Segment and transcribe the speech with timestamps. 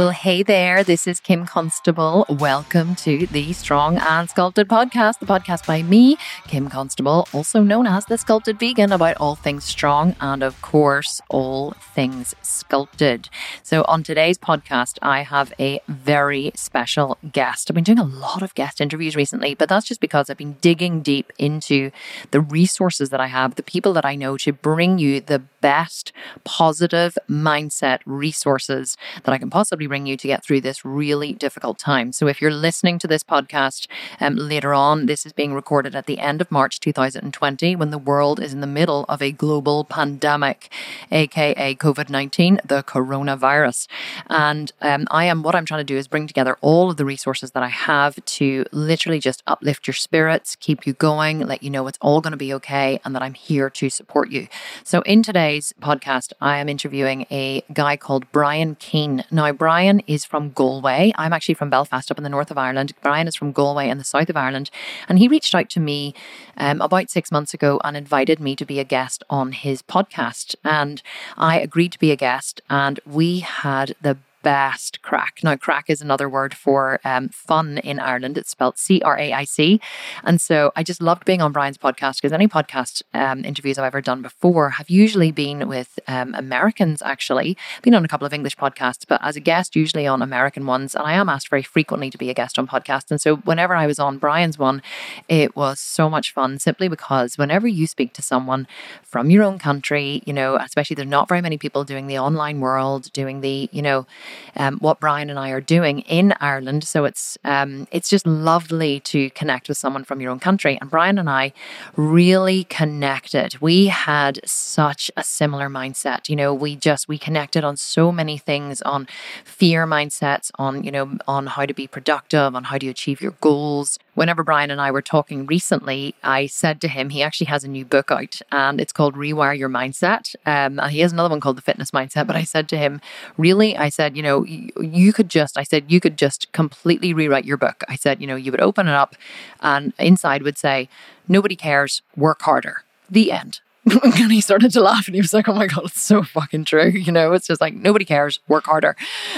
[0.00, 2.24] Well, hey there, this is Kim Constable.
[2.30, 6.16] Welcome to the Strong and Sculpted podcast, the podcast by me,
[6.48, 11.20] Kim Constable, also known as the Sculpted Vegan, about all things strong and, of course,
[11.28, 13.28] all things sculpted.
[13.62, 17.70] So, on today's podcast, I have a very special guest.
[17.70, 20.56] I've been doing a lot of guest interviews recently, but that's just because I've been
[20.62, 21.90] digging deep into
[22.30, 26.14] the resources that I have, the people that I know to bring you the best
[26.44, 31.76] positive mindset resources that I can possibly bring you to get through this really difficult
[31.76, 32.12] time.
[32.12, 33.88] So if you're listening to this podcast
[34.20, 37.98] um, later on, this is being recorded at the end of March 2020 when the
[37.98, 40.72] world is in the middle of a global pandemic,
[41.10, 43.88] aka COVID 19, the coronavirus.
[44.28, 47.04] And um, I am, what I'm trying to do is bring together all of the
[47.04, 51.70] resources that I have to literally just uplift your spirits, keep you going, let you
[51.70, 54.46] know it's all going to be okay, and that I'm here to support you.
[54.84, 59.24] So in today's podcast, I am interviewing a guy called Brian Keane.
[59.32, 61.12] Now, Brian is from Galway.
[61.16, 62.92] I'm actually from Belfast, up in the north of Ireland.
[63.02, 64.70] Brian is from Galway in the south of Ireland.
[65.08, 66.14] And he reached out to me
[66.56, 70.54] um, about six months ago and invited me to be a guest on his podcast.
[70.64, 71.02] And
[71.36, 75.40] I agreed to be a guest, and we had the best crack.
[75.42, 78.38] Now, crack is another word for um, fun in Ireland.
[78.38, 79.80] It's spelled C R A I C.
[80.24, 83.84] And so I just loved being on Brian's podcast because any podcast um, interviews I've
[83.84, 87.56] ever done before have usually been with um, Americans, actually.
[87.82, 90.94] been on a couple of English podcasts, but as a guest, usually on American ones.
[90.94, 93.10] And I am asked very frequently to be a guest on podcasts.
[93.10, 94.82] And so whenever I was on Brian's one,
[95.28, 98.66] it was so much fun simply because whenever you speak to someone
[99.02, 102.60] from your own country, you know, especially there's not very many people doing the online
[102.60, 104.06] world, doing the, you know,
[104.56, 106.84] um, what Brian and I are doing in Ireland.
[106.84, 110.78] So it's um, it's just lovely to connect with someone from your own country.
[110.80, 111.52] And Brian and I
[111.96, 113.60] really connected.
[113.60, 116.28] We had such a similar mindset.
[116.28, 119.08] You know, we just we connected on so many things on
[119.44, 123.34] fear mindsets, on you know, on how to be productive, on how to achieve your
[123.40, 127.64] goals whenever Brian and I were talking recently, I said to him, he actually has
[127.64, 130.34] a new book out and it's called Rewire Your Mindset.
[130.44, 132.26] Um, he has another one called The Fitness Mindset.
[132.26, 133.00] But I said to him,
[133.38, 137.46] really, I said, you know, you, could just, I said, you could just completely rewrite
[137.46, 137.82] your book.
[137.88, 139.16] I said, you know, you would open it up
[139.62, 140.90] and inside would say,
[141.26, 142.84] nobody cares, work harder.
[143.08, 143.60] The end.
[144.04, 146.64] and he started to laugh and he was like, oh my God, it's so fucking
[146.66, 146.90] true.
[146.90, 148.94] You know, it's just like nobody cares, work harder.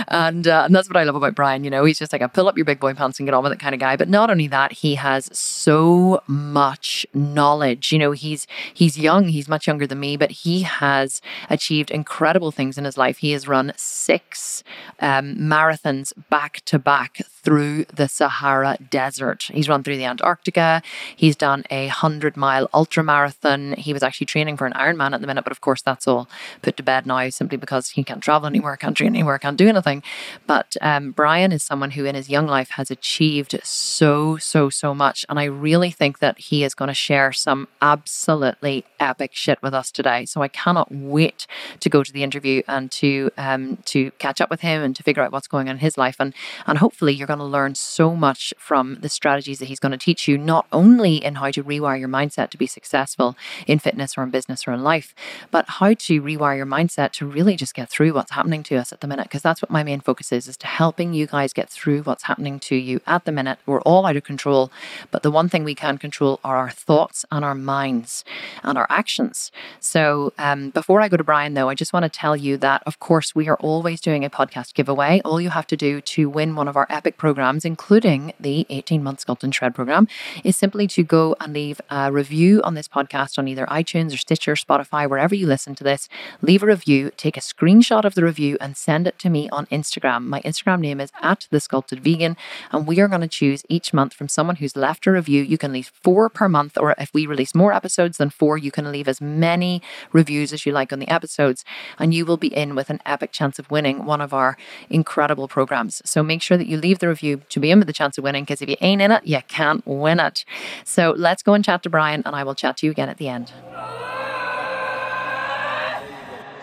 [0.08, 1.62] And, uh, and that's what I love about Brian.
[1.62, 3.44] You know, he's just like a pull up your big boy pants and get on
[3.44, 3.96] with it kind of guy.
[3.96, 7.92] But not only that, he has so much knowledge.
[7.92, 12.50] You know, he's he's young, he's much younger than me, but he has achieved incredible
[12.50, 13.18] things in his life.
[13.18, 14.64] He has run six
[14.98, 19.44] um, marathons back to back through the Sahara Desert.
[19.52, 20.82] He's run through the Antarctica.
[21.16, 23.72] He's done a hundred mile ultra marathon.
[23.72, 26.28] He was actually training for an Ironman at the minute, but of course that's all
[26.62, 29.68] put to bed now simply because he can't travel anywhere, can't train anywhere, can't do
[29.68, 30.02] anything.
[30.46, 34.94] But um, Brian is someone who in his young life has achieved so, so, so
[34.94, 35.24] much.
[35.28, 39.74] And I really think that he is going to share some absolutely epic shit with
[39.74, 40.24] us today.
[40.26, 41.46] So I cannot wait
[41.80, 45.02] to go to the interview and to um, to catch up with him and to
[45.02, 46.16] figure out what's going on in his life.
[46.18, 46.34] And
[46.66, 50.04] and hopefully you're going to learn so much from the strategies that he's going to
[50.08, 54.18] teach you, not only in how to rewire your mindset to be successful in fitness
[54.18, 55.14] or in business or in life,
[55.50, 58.92] but how to rewire your mindset to really just get through what's happening to us
[58.92, 59.24] at the minute.
[59.24, 62.24] Because that's what my main focus is, is to helping you guys get through what's
[62.24, 63.58] happening to you at the minute.
[63.64, 64.70] We're all out of control,
[65.10, 68.24] but the one thing we can control are our thoughts and our minds
[68.62, 69.50] and our actions.
[69.80, 72.82] So um, before I go to Brian, though, I just want to tell you that,
[72.86, 75.20] of course, we are always doing a podcast giveaway.
[75.24, 79.00] All you have to do to win one of our epic programs, including the 18
[79.00, 80.08] month Sculpt and Shred program,
[80.42, 84.16] is simply to go and leave a review on this podcast on either iTunes or
[84.16, 86.08] Stitcher, Spotify, wherever you listen to this,
[86.40, 89.66] leave a review, take a screenshot of the review, and send it to me on
[89.66, 90.24] Instagram.
[90.24, 92.36] My Instagram name is at the sculpted vegan,
[92.72, 95.44] and we are going to choose each month from someone who's left a review.
[95.44, 98.72] You can leave four per month, or if we release more episodes than four, you
[98.72, 99.80] can leave as many
[100.10, 101.64] reviews as you like on the episodes,
[102.00, 104.56] and you will be in with an epic chance of winning one of our
[104.90, 106.02] incredible programs.
[106.04, 108.24] So make sure that you leave the review to be in with the chance of
[108.24, 110.44] winning, because if you ain't in it, you can't win it.
[110.84, 113.18] So let's go and chat to Brian, and I will chat to you again at
[113.18, 113.52] the end.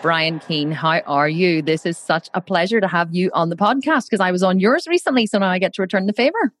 [0.02, 1.60] Brian Keane, how are you?
[1.60, 4.58] This is such a pleasure to have you on the podcast because I was on
[4.58, 6.52] yours recently, so now I get to return the favor.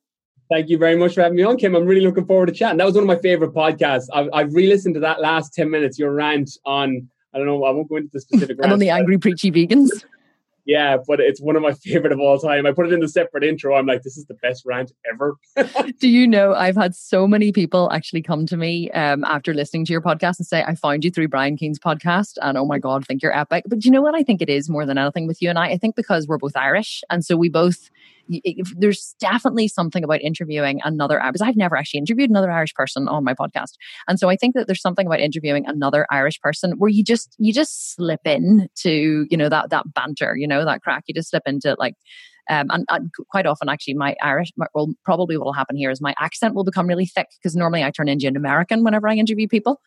[0.50, 1.76] Thank you very much for having me on, Kim.
[1.76, 2.78] I'm really looking forward to chatting.
[2.78, 4.06] That was one of my favorite podcasts.
[4.12, 7.70] I've, I've re-listened to that last 10 minutes, your rant on, I don't know, I
[7.70, 10.04] won't go into the specific And on the angry, preachy vegans.
[10.64, 12.66] Yeah, but it's one of my favorite of all time.
[12.66, 13.74] I put it in the separate intro.
[13.74, 15.36] I'm like, this is the best rant ever.
[15.98, 19.84] Do you know I've had so many people actually come to me um, after listening
[19.86, 22.78] to your podcast and say, I found you through Brian Keane's podcast and oh my
[22.78, 23.64] God, I think you're epic.
[23.66, 25.68] But you know what I think it is more than anything with you and I?
[25.70, 27.90] I think because we're both Irish and so we both
[28.76, 33.24] there's definitely something about interviewing another because I've never actually interviewed another Irish person on
[33.24, 33.72] my podcast.
[34.08, 37.34] And so I think that there's something about interviewing another Irish person where you just
[37.38, 41.04] you just slip in to, you know, that that banter, you know, that crack.
[41.06, 41.94] You just slip into like
[42.48, 46.00] um, and, and, quite often, actually, my Irish, well, probably what will happen here is
[46.00, 49.46] my accent will become really thick because normally I turn Indian American whenever I interview
[49.46, 49.80] people.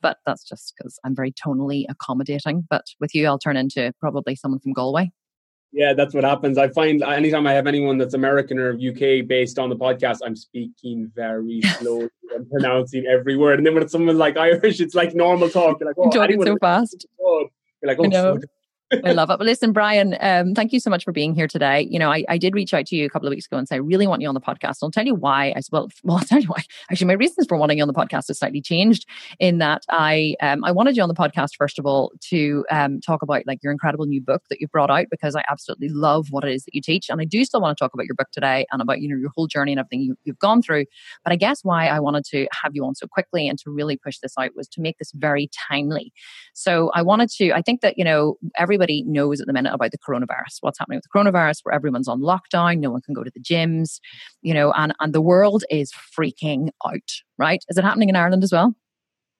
[0.00, 2.66] But that's just because I'm very tonally accommodating.
[2.70, 5.10] But with you, I'll turn into probably someone from Galway.
[5.72, 6.58] Yeah, that's what happens.
[6.58, 10.36] I find anytime I have anyone that's American or UK based on the podcast, I'm
[10.36, 13.58] speaking very slowly and pronouncing every word.
[13.58, 15.78] And then when someone's like Irish, it's like normal talk.
[15.80, 17.06] You're like, oh, talking so fast.
[17.18, 17.50] You're
[17.82, 18.38] like, oh,
[19.04, 19.38] I love it.
[19.38, 21.86] But listen, Brian, um, thank you so much for being here today.
[21.90, 23.66] You know, I, I did reach out to you a couple of weeks ago and
[23.66, 24.78] say, I really want you on the podcast.
[24.82, 25.52] I'll tell you why.
[25.56, 26.62] I well, well, I'll tell you why.
[26.90, 29.06] Actually, my reasons for wanting you on the podcast has slightly changed
[29.40, 33.00] in that I um, I wanted you on the podcast first of all to um,
[33.00, 36.28] talk about like your incredible new book that you've brought out because I absolutely love
[36.30, 38.14] what it is that you teach, and I do still want to talk about your
[38.14, 40.84] book today and about you know your whole journey and everything you, you've gone through.
[41.24, 43.96] But I guess why I wanted to have you on so quickly and to really
[43.96, 46.12] push this out was to make this very timely.
[46.54, 47.52] So I wanted to.
[47.52, 48.36] I think that you know
[48.76, 52.08] everybody knows at the minute about the coronavirus, what's happening with the coronavirus, where everyone's
[52.08, 54.00] on lockdown, no one can go to the gyms,
[54.42, 57.64] you know, and, and the world is freaking out, right?
[57.68, 58.74] Is it happening in Ireland as well?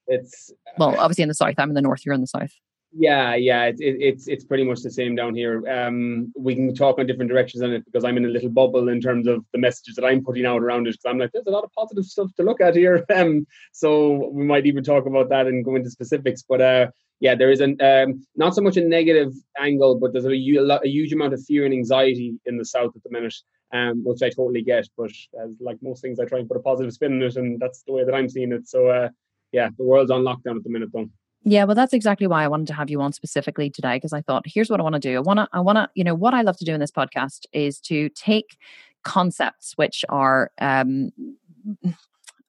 [0.09, 1.55] It's well, obviously in the south.
[1.59, 2.03] I'm in the north.
[2.07, 2.53] You're in the south.
[2.99, 5.69] Yeah, yeah, it, it, it's it's pretty much the same down here.
[5.69, 8.89] Um, we can talk on different directions on it because I'm in a little bubble
[8.89, 10.93] in terms of the messages that I'm putting out around it.
[10.93, 13.05] Because I'm like, there's a lot of positive stuff to look at here.
[13.15, 16.43] Um, so we might even talk about that and go into specifics.
[16.43, 16.87] But uh,
[17.21, 20.89] yeah, there is an um, not so much a negative angle, but there's a, a,
[20.89, 23.35] huge amount of fear and anxiety in the south at the minute,
[23.73, 24.87] um, which I totally get.
[24.97, 25.11] But
[25.43, 27.83] as like most things, I try and put a positive spin on it, and that's
[27.87, 28.69] the way that I'm seeing it.
[28.69, 29.09] So uh,
[29.53, 31.09] yeah, the world's on lockdown at the minute, though.
[31.45, 34.21] Yeah, well, that's exactly why I wanted to have you on specifically today because I
[34.21, 35.17] thought, here's what I want to do.
[35.17, 36.91] I want to, I want to, you know, what I love to do in this
[36.91, 38.59] podcast is to take
[39.05, 41.13] concepts which are um,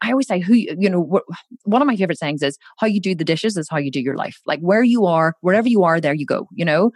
[0.01, 1.21] I always say, who, you know,
[1.63, 4.01] one of my favorite sayings is how you do the dishes is how you do
[4.01, 4.39] your life.
[4.45, 6.91] Like where you are, wherever you are, there you go, you know?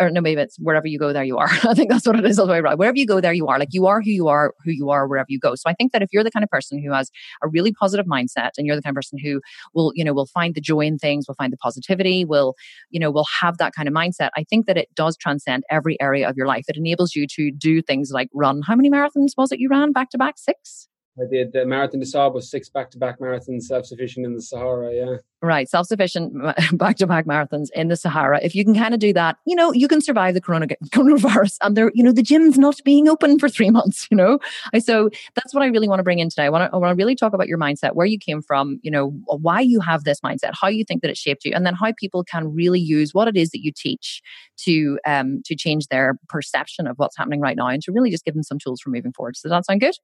[0.00, 1.50] Or no, maybe it's wherever you go, there you are.
[1.68, 2.78] I think that's what it is all the way around.
[2.78, 3.58] Wherever you go, there you are.
[3.58, 5.54] Like you are who you are, who you are, wherever you go.
[5.54, 7.10] So I think that if you're the kind of person who has
[7.42, 9.42] a really positive mindset and you're the kind of person who
[9.74, 12.54] will, you know, will find the joy in things, will find the positivity, will,
[12.88, 16.00] you know, will have that kind of mindset, I think that it does transcend every
[16.00, 16.64] area of your life.
[16.66, 18.62] It enables you to do things like run.
[18.62, 20.38] How many marathons was it you ran back to back?
[20.38, 20.88] Six?
[21.18, 24.42] I did the Marathon des was six back to back marathons, self sufficient in the
[24.42, 24.94] Sahara.
[24.94, 25.16] Yeah.
[25.42, 25.68] Right.
[25.68, 26.34] Self sufficient
[26.72, 28.40] back to back marathons in the Sahara.
[28.42, 31.56] If you can kind of do that, you know, you can survive the corona, coronavirus
[31.62, 34.38] and there, you know, the gym's not being open for three months, you know?
[34.78, 36.44] So that's what I really want to bring in today.
[36.44, 38.78] I want to, I want to really talk about your mindset, where you came from,
[38.82, 41.66] you know, why you have this mindset, how you think that it shaped you, and
[41.66, 44.22] then how people can really use what it is that you teach
[44.58, 48.24] to, um, to change their perception of what's happening right now and to really just
[48.24, 49.34] give them some tools for moving forward.
[49.42, 49.94] Does that sound good?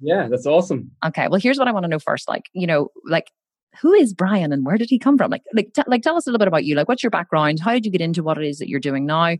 [0.00, 0.90] Yeah, that's awesome.
[1.04, 1.28] Okay.
[1.28, 2.28] Well, here's what I want to know first.
[2.28, 3.30] Like, you know, like
[3.80, 5.30] who is Brian and where did he come from?
[5.30, 6.76] Like, like, t- like, tell us a little bit about you.
[6.76, 7.60] Like, what's your background?
[7.60, 9.36] How did you get into what it is that you're doing now?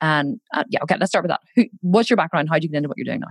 [0.00, 1.40] And uh, yeah, okay, let's start with that.
[1.54, 2.48] Who, what's your background?
[2.48, 3.28] How did you get into what you're doing now?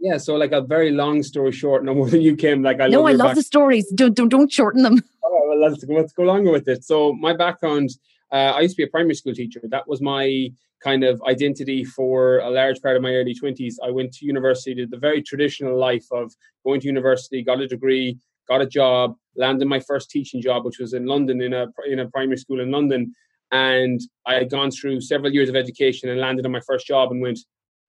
[0.00, 2.62] Yeah, so like a very long story short, no more than you came.
[2.62, 3.90] Like I no, love I love back- the stories.
[3.94, 4.94] Don't don't don't shorten them.
[4.96, 6.84] Right, well, let's let's go longer with it.
[6.84, 7.90] So my background,
[8.30, 9.60] uh, I used to be a primary school teacher.
[9.62, 10.48] That was my
[10.84, 13.74] kind of identity for a large part of my early 20s.
[13.82, 16.32] I went to university, did the very traditional life of
[16.64, 20.78] going to university, got a degree, got a job, landed my first teaching job, which
[20.78, 23.12] was in London in a in a primary school in London.
[23.50, 27.10] And I had gone through several years of education and landed on my first job
[27.10, 27.38] and went,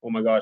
[0.04, 0.42] oh my God,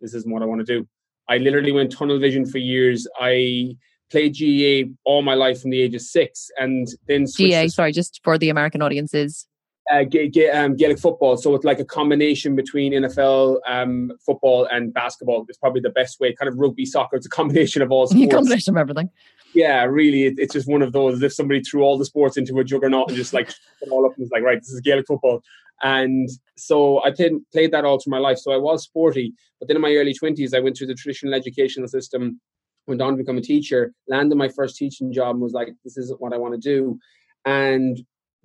[0.00, 0.86] this isn't what I want to do.
[1.28, 3.06] I literally went tunnel vision for years.
[3.20, 3.76] I
[4.10, 8.20] played GAA all my life from the age of six and then GAA, sorry, just
[8.22, 9.48] for the American audiences
[9.90, 11.36] uh, G- G- um, Gaelic football.
[11.36, 15.44] So it's like a combination between NFL um, football and basketball.
[15.48, 16.34] It's probably the best way.
[16.34, 17.16] Kind of rugby, soccer.
[17.16, 18.34] It's a combination of all sports.
[18.34, 19.10] combination of everything.
[19.54, 21.14] Yeah, really, it, it's just one of those.
[21.16, 23.48] As if somebody threw all the sports into a juggernaut and just like
[23.80, 25.42] put all up and was like, right, this is Gaelic football.
[25.82, 28.38] And so I played played that all through my life.
[28.38, 31.34] So I was sporty, but then in my early twenties, I went through the traditional
[31.34, 32.40] educational system,
[32.86, 35.96] went on to become a teacher, landed my first teaching job, and was like, this
[35.98, 36.98] isn't what I want to do.
[37.44, 37.98] And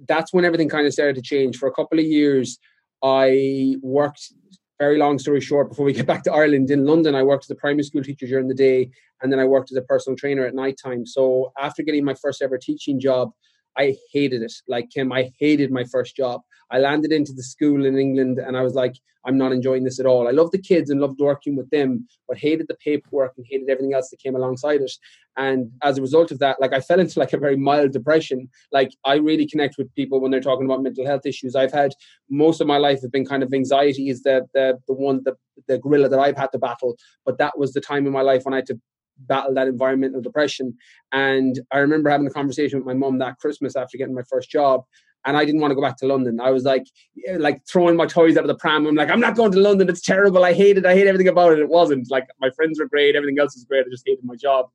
[0.07, 1.57] that's when everything kind of started to change.
[1.57, 2.57] For a couple of years,
[3.03, 4.33] I worked.
[4.79, 7.49] Very long story short, before we get back to Ireland, in London, I worked as
[7.49, 8.89] a primary school teacher during the day,
[9.21, 11.05] and then I worked as a personal trainer at night time.
[11.05, 13.31] So after getting my first ever teaching job,
[13.79, 14.53] I hated it.
[14.67, 16.41] Like Kim, I hated my first job.
[16.69, 18.95] I landed into the school in England and I was like,
[19.25, 20.27] I'm not enjoying this at all.
[20.27, 23.69] I love the kids and loved working with them, but hated the paperwork and hated
[23.69, 24.91] everything else that came alongside it.
[25.37, 28.49] And as a result of that, like I fell into like a very mild depression.
[28.71, 31.55] Like I really connect with people when they're talking about mental health issues.
[31.55, 31.93] I've had
[32.29, 35.35] most of my life have been kind of anxiety is the the the one the
[35.67, 36.97] the gorilla that I've had to battle.
[37.25, 38.79] But that was the time in my life when I had to
[39.27, 40.75] battle that environmental depression.
[41.11, 44.49] And I remember having a conversation with my mom that Christmas after getting my first
[44.49, 44.83] job.
[45.25, 46.39] And I didn't want to go back to London.
[46.39, 46.85] I was like,
[47.37, 48.85] like throwing my toys out of the pram.
[48.85, 49.89] I'm like, I'm not going to London.
[49.89, 50.45] It's terrible.
[50.45, 50.85] I hate it.
[50.85, 51.59] I hate everything about it.
[51.59, 53.15] It wasn't like my friends were great.
[53.15, 53.85] Everything else was great.
[53.85, 54.67] I just hated my job.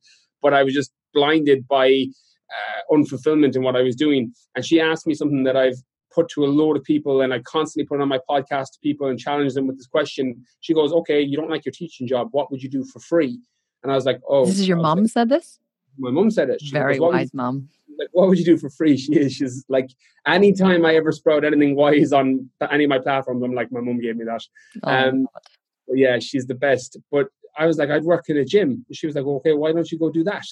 [0.43, 2.05] But I was just blinded by
[2.51, 4.33] uh, unfulfillment in what I was doing.
[4.55, 5.77] And she asked me something that I've
[6.15, 9.07] put to a load of people and I constantly put on my podcast to people
[9.07, 10.45] and challenge them with this question.
[10.61, 12.29] She goes, Okay, you don't like your teaching job.
[12.31, 13.39] What would you do for free?
[13.85, 14.47] And I was like, oh.
[14.47, 15.59] This is your mom like, said this?
[15.99, 16.59] My mom said it.
[16.59, 17.69] She Very goes, wise mom.
[17.99, 18.97] Like, what would you do for free?
[19.05, 19.33] She is.
[19.33, 19.91] She's like,
[20.25, 23.99] anytime I ever sprout anything wise on any of my platforms, I'm like, my mom
[23.99, 24.41] gave me that.
[24.81, 25.27] Oh, um,
[25.87, 26.97] yeah, she's the best.
[27.11, 27.27] But
[27.59, 28.87] I was like, I'd work in a gym.
[28.91, 30.45] She was like, okay, why don't you go do that?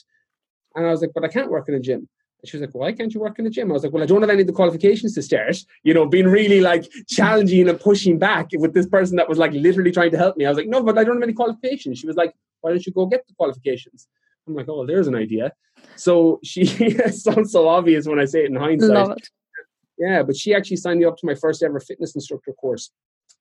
[0.76, 2.08] And I was like, but I can't work in a gym.
[2.44, 3.72] And she was like, why can't you work in a gym?
[3.72, 5.58] I was like, well, I don't have any of the qualifications to start.
[5.82, 9.54] You know, being really like challenging and pushing back with this person that was like
[9.54, 10.46] literally trying to help me.
[10.46, 11.98] I was like, no, but I don't have any qualifications.
[11.98, 14.08] She was like, why don't you go get the qualifications?
[14.48, 15.52] I'm like, oh, there's an idea.
[15.96, 16.66] So she
[17.12, 19.18] sounds so obvious when I say it in hindsight.
[19.18, 19.30] It.
[19.98, 22.92] Yeah, but she actually signed me up to my first ever fitness instructor course.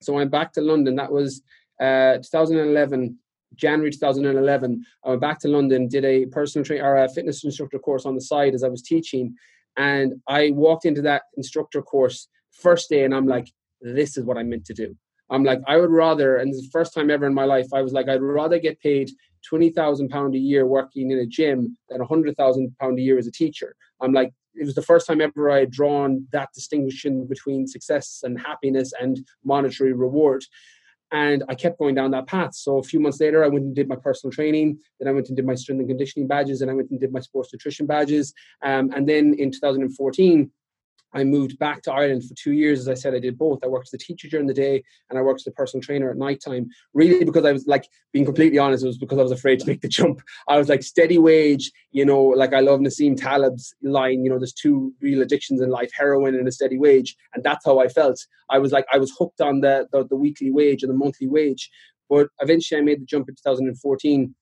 [0.02, 0.96] So I'm back to London.
[0.96, 1.40] That was
[1.80, 3.16] uh, 2011,
[3.54, 4.84] January 2011.
[5.04, 8.16] I went back to London, did a personal train or a fitness instructor course on
[8.16, 9.36] the side as I was teaching,
[9.76, 13.48] and I walked into that instructor course first day, and I'm like,
[13.80, 14.96] this is what I'm meant to do.
[15.32, 17.92] I'm like, I would rather, and the first time ever in my life, I was
[17.92, 19.10] like, I'd rather get paid
[19.48, 23.02] twenty thousand pound a year working in a gym than a hundred thousand pound a
[23.02, 23.74] year as a teacher.
[24.00, 28.20] I'm like, it was the first time ever I had drawn that distinction between success
[28.22, 30.44] and happiness and monetary reward.
[31.10, 32.54] And I kept going down that path.
[32.54, 34.78] So a few months later, I went and did my personal training.
[34.98, 36.62] Then I went and did my strength and conditioning badges.
[36.62, 38.32] And I went and did my sports nutrition badges.
[38.62, 40.50] Um, and then in 2014,
[41.14, 42.80] I moved back to Ireland for two years.
[42.80, 43.60] As I said, I did both.
[43.62, 46.10] I worked as a teacher during the day and I worked as a personal trainer
[46.10, 46.68] at night time.
[46.94, 49.66] Really, because I was like, being completely honest, it was because I was afraid to
[49.66, 50.20] make the jump.
[50.48, 54.38] I was like, steady wage, you know, like I love Nassim Taleb's line, you know,
[54.38, 57.16] there's two real addictions in life heroin and a steady wage.
[57.34, 58.18] And that's how I felt.
[58.50, 61.28] I was like, I was hooked on the, the, the weekly wage and the monthly
[61.28, 61.70] wage.
[62.08, 64.34] But eventually I made the jump in 2014,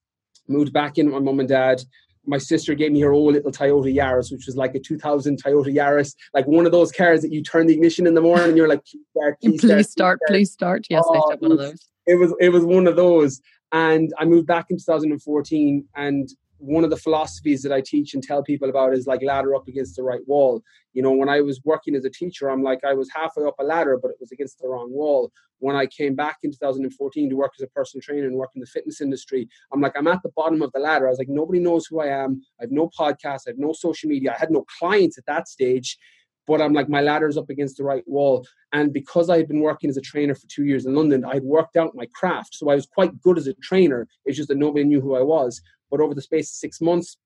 [0.48, 1.82] moved back in with my mum and dad
[2.30, 5.74] my sister gave me her old little Toyota Yaris, which was like a 2000 Toyota
[5.74, 8.56] Yaris, like one of those cars that you turn the ignition in the morning and
[8.56, 10.86] you're like, please start, please, please start, start, please start.
[10.88, 11.88] Yes, oh, I have one of oh, those.
[12.06, 13.40] It was it was one of those,
[13.72, 16.28] and I moved back in 2014, and
[16.60, 19.66] one of the philosophies that I teach and tell people about is like ladder up
[19.66, 20.62] against the right wall.
[20.92, 23.54] You know, when I was working as a teacher, I'm like, I was halfway up
[23.58, 25.32] a ladder, but it was against the wrong wall.
[25.58, 28.60] When I came back in 2014 to work as a personal trainer and work in
[28.60, 31.06] the fitness industry, I'm like, I'm at the bottom of the ladder.
[31.06, 32.42] I was like, nobody knows who I am.
[32.60, 33.42] I have no podcast.
[33.46, 34.32] I have no social media.
[34.34, 35.98] I had no clients at that stage
[36.50, 38.44] but I'm like my ladder's up against the right wall.
[38.72, 41.44] And because I had been working as a trainer for two years in London, I'd
[41.44, 42.56] worked out my craft.
[42.56, 44.08] So I was quite good as a trainer.
[44.24, 45.62] It's just that nobody knew who I was.
[45.90, 47.16] But over the space of six months,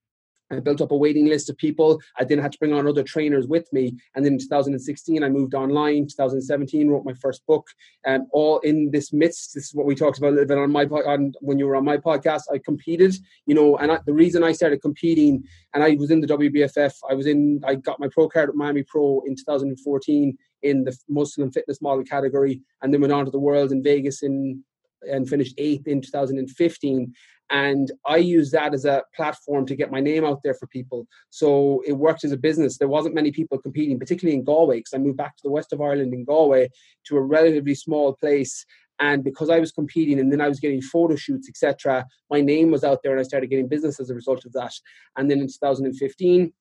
[0.51, 2.01] I built up a waiting list of people.
[2.19, 3.97] I then had to bring on other trainers with me.
[4.15, 6.07] And then in 2016, I moved online.
[6.07, 7.67] 2017, wrote my first book.
[8.05, 10.71] And all in this midst, this is what we talked about a little bit on
[10.71, 12.43] my on when you were on my podcast.
[12.53, 13.15] I competed,
[13.47, 15.43] you know, and I, the reason I started competing,
[15.73, 16.95] and I was in the WBFF.
[17.09, 17.61] I was in.
[17.65, 21.81] I got my pro card at Miami Pro in 2014 in the Muscle and Fitness
[21.81, 24.63] Model category, and then went on to the World in Vegas in
[25.11, 27.13] and finished eighth in 2015
[27.51, 31.07] and i use that as a platform to get my name out there for people.
[31.31, 32.79] So it worked as a business.
[32.79, 35.73] There wasn't many people competing particularly in galway because i moved back to the west
[35.73, 36.71] of ireland in galway
[37.07, 38.65] to a relatively small place.
[39.01, 42.71] And because i was competing and then i was getting photo shoots etc my name
[42.71, 44.73] was out there and i started getting business as a result of that.
[45.17, 46.53] And then in 2015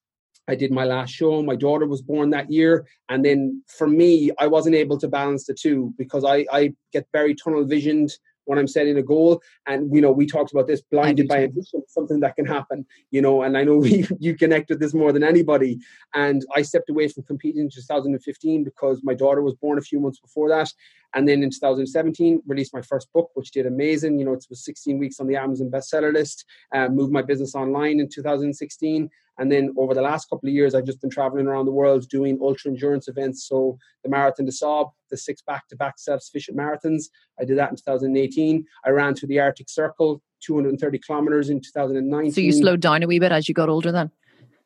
[0.47, 1.41] I did my last show.
[1.41, 2.85] My daughter was born that year.
[3.09, 7.07] And then for me, I wasn't able to balance the two because I, I get
[7.13, 8.11] very tunnel visioned
[8.45, 9.41] when I'm setting a goal.
[9.67, 12.85] And you know, we talked about this blinded by ambition, something that can happen.
[13.11, 15.79] You know, and I know we, you connect with this more than anybody.
[16.13, 19.99] And I stepped away from competing in 2015 because my daughter was born a few
[19.99, 20.71] months before that.
[21.15, 24.19] And then in 2017, released my first book, which did amazing.
[24.19, 26.45] You know, it was 16 weeks on the Amazon bestseller list.
[26.73, 29.09] Uh, moved my business online in 2016.
[29.39, 32.07] And then over the last couple of years, I've just been traveling around the world
[32.07, 33.47] doing ultra endurance events.
[33.47, 37.05] So the Marathon des Sables, the six back to back self sufficient marathons.
[37.39, 38.65] I did that in 2018.
[38.85, 42.31] I ran through the Arctic Circle, 230 kilometers in 2019.
[42.31, 44.11] So you slowed down a wee bit as you got older then?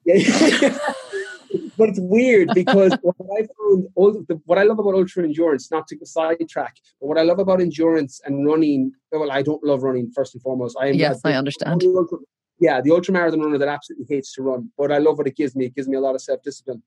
[0.06, 0.78] Yeah.
[1.78, 3.88] but it's weird because what I found,
[4.46, 8.20] what I love about ultra endurance, not to sidetrack, but what I love about endurance
[8.26, 8.92] and running.
[9.12, 10.78] Well, I don't love running first and foremost.
[10.80, 11.84] I am yes, I understand.
[12.60, 15.36] yeah, the ultra marathon runner that absolutely hates to run, but I love what it
[15.36, 15.66] gives me.
[15.66, 16.82] It gives me a lot of self discipline.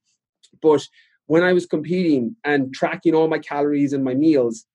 [0.61, 0.85] But
[1.27, 4.65] when I was competing and tracking all my calories and my meals,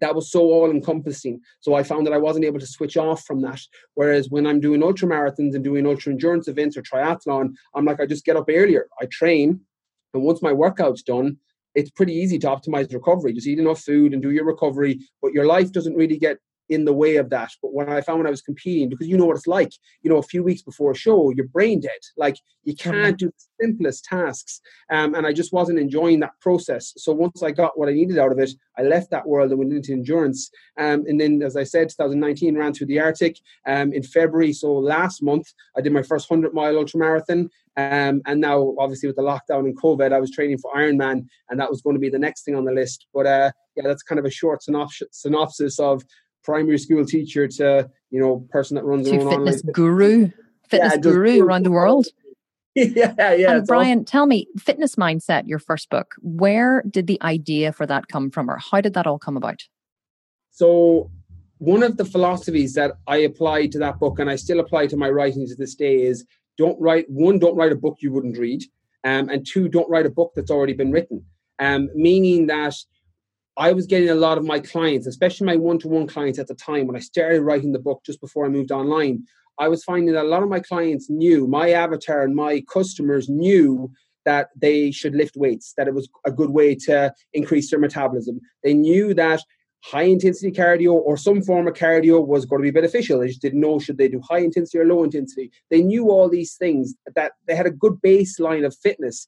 [0.00, 1.40] that was so all encompassing.
[1.60, 3.60] So I found that I wasn't able to switch off from that.
[3.94, 8.00] Whereas when I'm doing ultra marathons and doing ultra endurance events or triathlon, I'm like,
[8.00, 9.60] I just get up earlier, I train,
[10.14, 11.36] and once my workout's done,
[11.74, 13.32] it's pretty easy to optimize recovery.
[13.32, 16.84] Just eat enough food and do your recovery, but your life doesn't really get in
[16.84, 17.50] the way of that.
[17.62, 19.72] But when I found when I was competing, because you know what it's like,
[20.02, 22.00] you know, a few weeks before a show, you're brain dead.
[22.16, 24.60] Like you can't do the simplest tasks.
[24.90, 26.92] Um, and I just wasn't enjoying that process.
[26.96, 29.58] So once I got what I needed out of it, I left that world and
[29.58, 30.50] went into endurance.
[30.78, 33.38] Um, and then, as I said, 2019 ran through the Arctic.
[33.66, 35.46] Um, in February, so last month,
[35.76, 37.50] I did my first 100 mile ultra marathon.
[37.76, 41.60] Um, and now, obviously, with the lockdown and COVID, I was training for Ironman, and
[41.60, 43.06] that was going to be the next thing on the list.
[43.14, 46.02] But uh, yeah, that's kind of a short synopsis, synopsis of
[46.48, 50.30] primary school teacher to you know person that runs to fitness guru,
[50.66, 52.06] fitness yeah, guru around the world.
[52.74, 53.52] yeah, yeah.
[53.52, 56.14] And Brian, tell me, fitness mindset, your first book.
[56.22, 59.60] Where did the idea for that come from, or how did that all come about?
[60.50, 61.10] So,
[61.58, 64.96] one of the philosophies that I applied to that book, and I still apply to
[64.96, 66.24] my writing to this day, is
[66.56, 68.62] don't write one, don't write a book you wouldn't read,
[69.04, 71.24] um, and two, don't write a book that's already been written.
[71.58, 72.74] Um, meaning that
[73.58, 76.46] I was getting a lot of my clients, especially my one to one clients at
[76.46, 79.24] the time when I started writing the book just before I moved online.
[79.58, 83.28] I was finding that a lot of my clients knew, my avatar and my customers
[83.28, 83.90] knew
[84.24, 88.40] that they should lift weights, that it was a good way to increase their metabolism.
[88.62, 89.42] They knew that
[89.82, 93.18] high intensity cardio or some form of cardio was going to be beneficial.
[93.18, 95.50] They just didn't know should they do high intensity or low intensity.
[95.70, 99.26] They knew all these things, that they had a good baseline of fitness,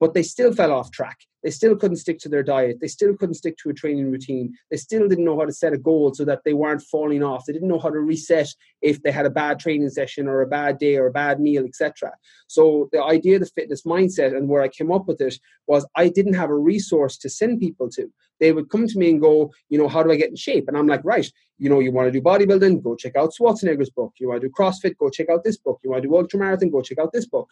[0.00, 1.18] but they still fell off track.
[1.42, 2.78] They still couldn't stick to their diet.
[2.80, 4.52] They still couldn't stick to a training routine.
[4.70, 7.44] They still didn't know how to set a goal so that they weren't falling off.
[7.46, 10.46] They didn't know how to reset if they had a bad training session or a
[10.48, 12.12] bad day or a bad meal, etc.
[12.48, 15.38] So the idea of the fitness mindset and where I came up with it
[15.68, 18.10] was I didn't have a resource to send people to.
[18.40, 20.68] They would come to me and go, you know, how do I get in shape?
[20.68, 23.90] And I'm like, right, you know, you want to do bodybuilding, go check out Schwarzenegger's
[23.90, 24.12] book.
[24.18, 25.80] You want to do CrossFit, go check out this book.
[25.82, 27.48] You want to do ultramarathon, go check out this book.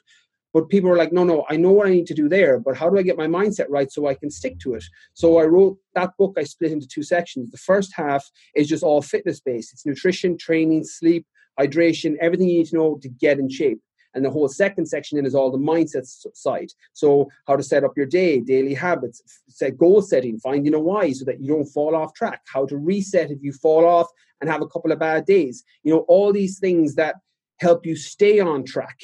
[0.55, 2.77] But people were like, no, no, I know what I need to do there, but
[2.77, 4.85] how do I get my mindset right so I can stick to it?
[5.13, 7.51] So I wrote that book, I split into two sections.
[7.51, 11.27] The first half is just all fitness based it's nutrition, training, sleep,
[11.59, 13.81] hydration, everything you need to know to get in shape.
[14.15, 16.71] And the whole second section in is all the mindset side.
[16.93, 21.11] So how to set up your day, daily habits, set goal setting, finding a why
[21.11, 24.07] so that you don't fall off track, how to reset if you fall off
[24.41, 25.65] and have a couple of bad days.
[25.83, 27.17] You know, all these things that
[27.59, 29.01] help you stay on track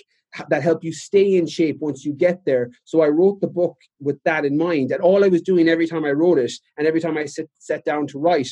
[0.48, 2.70] that help you stay in shape once you get there.
[2.84, 4.92] So I wrote the book with that in mind.
[4.92, 7.48] And all I was doing every time I wrote it and every time I sit,
[7.58, 8.50] sat down to write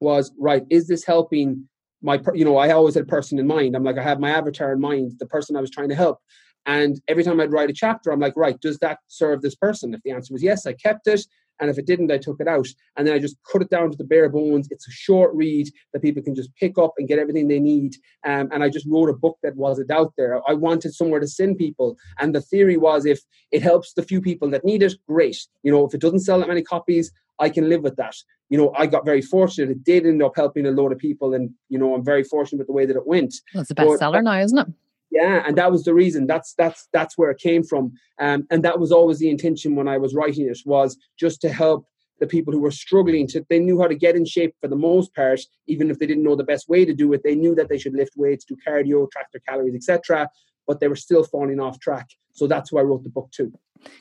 [0.00, 1.68] was, right, is this helping
[2.02, 3.76] my, you know, I always had a person in mind.
[3.76, 6.18] I'm like, I have my avatar in mind, the person I was trying to help.
[6.66, 9.94] And every time I'd write a chapter, I'm like, right, does that serve this person?
[9.94, 11.24] If the answer was yes, I kept it.
[11.60, 12.66] And if it didn't, I took it out.
[12.96, 14.68] And then I just cut it down to the bare bones.
[14.70, 17.94] It's a short read that people can just pick up and get everything they need.
[18.24, 20.40] Um, and I just wrote a book that wasn't out there.
[20.48, 21.96] I wanted somewhere to send people.
[22.18, 25.38] And the theory was if it helps the few people that need it, great.
[25.62, 28.14] You know, if it doesn't sell that many copies, I can live with that.
[28.50, 29.70] You know, I got very fortunate.
[29.70, 31.34] It did end up helping a load of people.
[31.34, 33.34] And, you know, I'm very fortunate with the way that it went.
[33.54, 34.66] Well, it's a bestseller now, isn't it?
[35.12, 36.26] Yeah and that was the reason.
[36.26, 37.92] That's that's that's where it came from.
[38.18, 41.48] Um, and that was always the intention when i was writing it was just to
[41.48, 41.86] help
[42.20, 44.76] the people who were struggling to they knew how to get in shape for the
[44.76, 47.22] most part even if they didn't know the best way to do it.
[47.24, 50.28] They knew that they should lift weights do cardio track their calories etc
[50.66, 52.08] but they were still falling off track.
[52.32, 53.52] So that's why i wrote the book too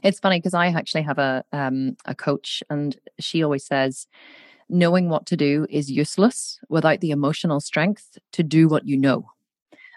[0.04, 4.08] it's funny because i actually have a um, a coach and she always says
[4.70, 9.30] knowing what to do is useless without the emotional strength to do what you know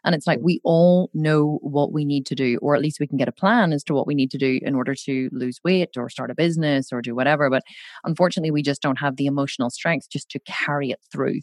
[0.04, 3.06] and it's like we all know what we need to do, or at least we
[3.06, 5.60] can get a plan as to what we need to do in order to lose
[5.64, 7.48] weight or start a business or do whatever.
[7.50, 7.62] But
[8.04, 11.40] unfortunately, we just don't have the emotional strength just to carry it through.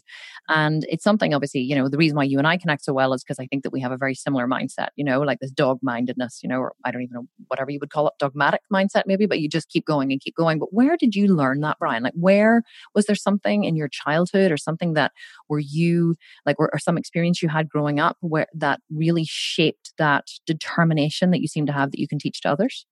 [0.48, 3.12] And it's something, obviously, you know, the reason why you and I connect so well
[3.12, 5.50] is because I think that we have a very similar mindset, you know, like this
[5.50, 8.62] dog mindedness, you know, or I don't even know, whatever you would call it, dogmatic
[8.72, 10.58] mindset, maybe, but you just keep going and keep going.
[10.58, 12.02] But where did you learn that, Brian?
[12.02, 12.62] Like, where
[12.94, 15.12] was there something in your childhood or something that
[15.48, 16.14] were you
[16.46, 21.30] like, or, or some experience you had growing up where that really shaped that determination
[21.30, 22.86] that you seem to have that you can teach to others?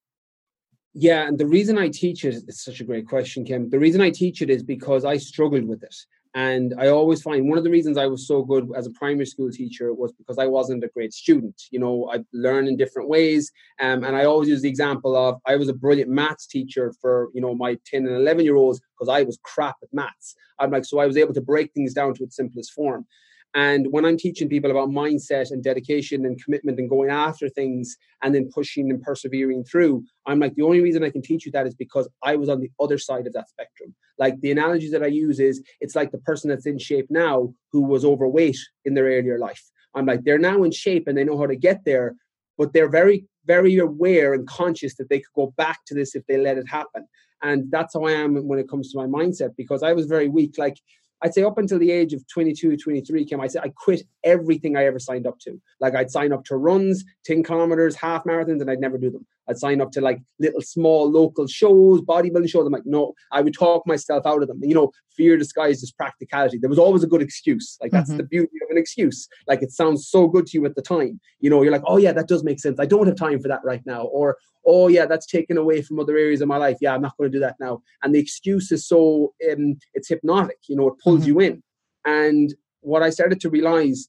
[0.93, 3.71] Yeah, and the reason I teach it, it's such a great question, Kim.
[3.71, 5.95] The reason I teach it is because I struggled with it.
[6.35, 9.27] And I always find one of the reasons I was so good as a primary
[9.27, 11.61] school teacher was because I wasn't a great student.
[11.73, 13.51] You know, I learn in different ways.
[13.81, 17.31] Um, and I always use the example of I was a brilliant maths teacher for,
[17.35, 20.37] you know, my 10 and 11 year olds because I was crap at maths.
[20.61, 23.07] I'm like, so I was able to break things down to its simplest form.
[23.55, 27.97] And when I'm teaching people about mindset and dedication and commitment and going after things
[28.23, 31.53] and then pushing and persevering through, I'm like, the only reason I can teach you
[31.53, 33.95] that is because I was on the other side of that spectrum.
[34.19, 37.53] Like the analogy that I use is it's like the person that's in shape now
[37.73, 39.63] who was overweight in their earlier life.
[39.95, 42.15] I'm like, they're now in shape and they know how to get there,
[42.57, 46.25] but they're very, very aware and conscious that they could go back to this if
[46.27, 47.07] they let it happen.
[47.43, 50.29] And that's how I am when it comes to my mindset because I was very
[50.29, 50.57] weak.
[50.59, 50.77] Like
[51.23, 54.77] I'd say up until the age of 22, 23 came, I said I quit everything
[54.77, 55.61] I ever signed up to.
[55.81, 59.27] Like I'd sign up to runs, 10 kilometers, half marathons, and I'd never do them.
[59.51, 62.67] I'd sign up to like little small local shows, bodybuilding shows.
[62.67, 64.61] I'm like, no, I would talk myself out of them.
[64.63, 66.59] You know, fear disguised as practicality.
[66.59, 67.77] There was always a good excuse.
[67.83, 68.19] Like that's mm-hmm.
[68.19, 69.29] the beauty of an excuse.
[69.47, 71.21] Like it sounds so good to you at the time.
[71.41, 72.79] You know, you're like, oh yeah, that does make sense.
[72.79, 74.05] I don't have time for that right now.
[74.05, 76.79] Or, oh yeah, that's taken away from other areas of my life.
[76.81, 77.83] Yeah, I'm not going to do that now.
[78.03, 80.59] And the excuse is so um, it's hypnotic.
[80.69, 81.29] You know, it pulls mm-hmm.
[81.29, 81.63] you in.
[82.07, 84.09] And what I started to realize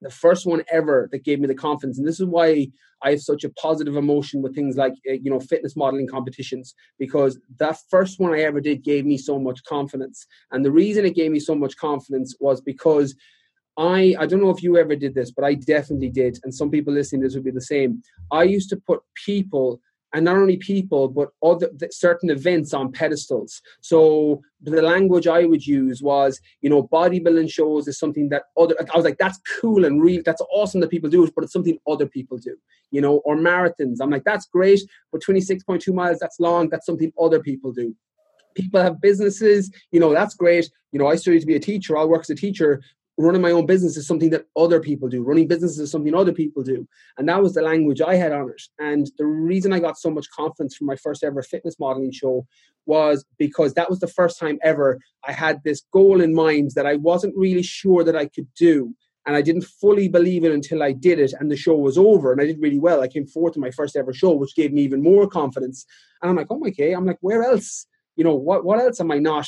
[0.00, 1.98] the first one ever that gave me the confidence.
[1.98, 2.68] And this is why
[3.02, 6.74] i have such a positive emotion with things like eh, you know fitness modeling competitions
[6.98, 10.26] because that first one i ever did gave me so much confidence.
[10.50, 13.14] And the reason it gave me so much confidence was because
[13.76, 16.70] I I don't know if you ever did this, but I definitely did, and some
[16.70, 18.02] people listening to this would be the same.
[18.30, 19.80] I used to put people
[20.12, 23.62] and not only people but other certain events on pedestals.
[23.80, 28.74] So the language i would use was you know bodybuilding shows is something that other
[28.92, 31.52] i was like that's cool and real that's awesome that people do it but it's
[31.52, 32.54] something other people do
[32.90, 33.98] you know or marathons.
[34.00, 34.80] I'm like that's great
[35.12, 37.94] but 26.2 miles that's long that's something other people do.
[38.54, 40.70] People have businesses you know that's great.
[40.92, 42.82] You know i studied to be a teacher i'll work as a teacher
[43.20, 45.22] running my own business is something that other people do.
[45.22, 46.86] Running businesses is something other people do.
[47.18, 48.62] And that was the language I had on it.
[48.78, 52.46] And the reason I got so much confidence from my first ever fitness modeling show
[52.86, 56.86] was because that was the first time ever I had this goal in mind that
[56.86, 58.94] I wasn't really sure that I could do.
[59.26, 62.32] And I didn't fully believe it until I did it and the show was over
[62.32, 63.02] and I did really well.
[63.02, 65.84] I came fourth in my first ever show, which gave me even more confidence.
[66.22, 66.92] And I'm like, oh my okay.
[66.92, 67.86] I'm like, where else?
[68.16, 69.46] You know, what what else am I not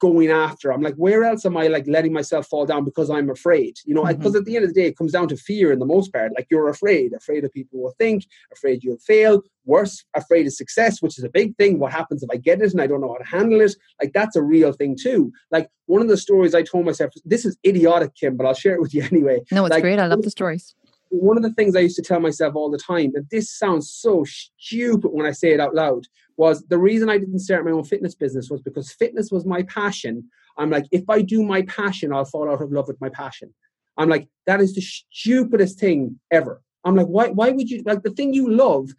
[0.00, 0.72] going after.
[0.72, 3.76] I'm like, where else am I like letting myself fall down because I'm afraid?
[3.84, 4.36] You know, because mm-hmm.
[4.38, 6.32] at the end of the day, it comes down to fear in the most part.
[6.36, 11.02] Like you're afraid, afraid of people will think, afraid you'll fail, worse, afraid of success,
[11.02, 11.78] which is a big thing.
[11.78, 13.74] What happens if I get it and I don't know how to handle it?
[14.00, 15.32] Like that's a real thing too.
[15.50, 18.74] Like one of the stories I told myself, this is idiotic, Kim, but I'll share
[18.74, 19.42] it with you anyway.
[19.50, 19.98] No, it's like, great.
[19.98, 20.74] I love the stories
[21.20, 23.90] one of the things I used to tell myself all the time, and this sounds
[23.90, 27.70] so stupid when I say it out loud, was the reason I didn't start my
[27.70, 30.24] own fitness business was because fitness was my passion.
[30.58, 33.54] I'm like, if I do my passion, I'll fall out of love with my passion.
[33.96, 36.60] I'm like, that is the stupidest thing ever.
[36.84, 37.28] I'm like, why?
[37.28, 38.90] Why would you like the thing you love?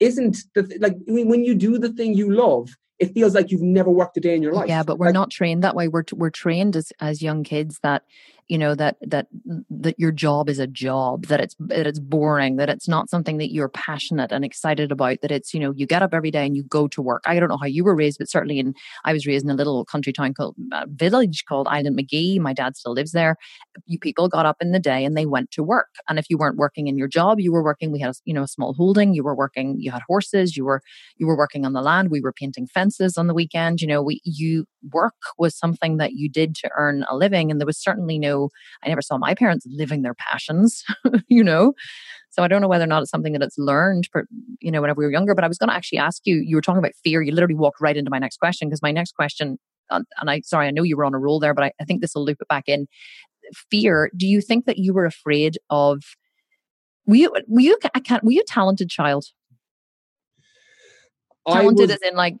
[0.00, 3.90] Isn't the like when you do the thing you love, it feels like you've never
[3.90, 4.68] worked a day in your life.
[4.68, 5.88] Yeah, but we're like, not trained that way.
[5.88, 8.02] We're we're trained as as young kids that
[8.48, 9.26] you know that that
[9.70, 13.38] that your job is a job that it's that it's boring that it's not something
[13.38, 16.44] that you're passionate and excited about that it's you know you get up every day
[16.44, 17.22] and you go to work.
[17.26, 19.54] I don't know how you were raised but certainly in i was raised in a
[19.54, 22.38] little country town called uh, village called Islandmagee.
[22.38, 23.36] My dad still lives there.
[23.86, 25.88] You people got up in the day and they went to work.
[26.08, 28.34] And if you weren't working in your job you were working we had a you
[28.34, 29.14] know a small holding.
[29.14, 30.82] You were working you had horses you were
[31.16, 32.10] you were working on the land.
[32.10, 33.80] We were painting fences on the weekend.
[33.80, 37.50] You know we you work was something that you did to earn a living.
[37.50, 38.33] And there was certainly no
[38.82, 40.84] I never saw my parents living their passions,
[41.28, 41.72] you know.
[42.30, 44.26] So I don't know whether or not it's something that it's learned, for,
[44.60, 45.34] you know, whenever we were younger.
[45.34, 46.36] But I was going to actually ask you.
[46.36, 47.22] You were talking about fear.
[47.22, 49.58] You literally walked right into my next question because my next question,
[49.90, 51.84] uh, and I sorry, I know you were on a roll there, but I, I
[51.84, 52.86] think this will loop it back in.
[53.70, 54.10] Fear.
[54.16, 56.02] Do you think that you were afraid of?
[57.06, 59.26] Were you were you I can't were you a talented child?
[61.46, 62.36] Talented was, as in like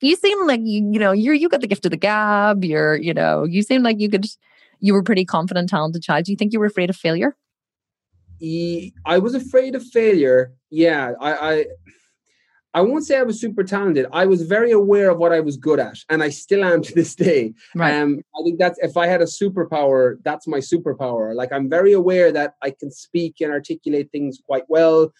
[0.00, 2.64] you seem like you you know you're you got the gift of the gab.
[2.64, 4.26] You're you know you seem like you could
[4.84, 6.26] you were pretty confident, talented child.
[6.26, 7.34] Do you think you were afraid of failure?
[9.06, 10.52] I was afraid of failure.
[10.68, 11.66] Yeah, I, I
[12.74, 14.06] I won't say I was super talented.
[14.12, 16.94] I was very aware of what I was good at, and I still am to
[16.94, 17.54] this day.
[17.74, 17.94] Right.
[17.94, 21.34] Um, I think that's if I had a superpower, that's my superpower.
[21.34, 25.12] Like I'm very aware that I can speak and articulate things quite well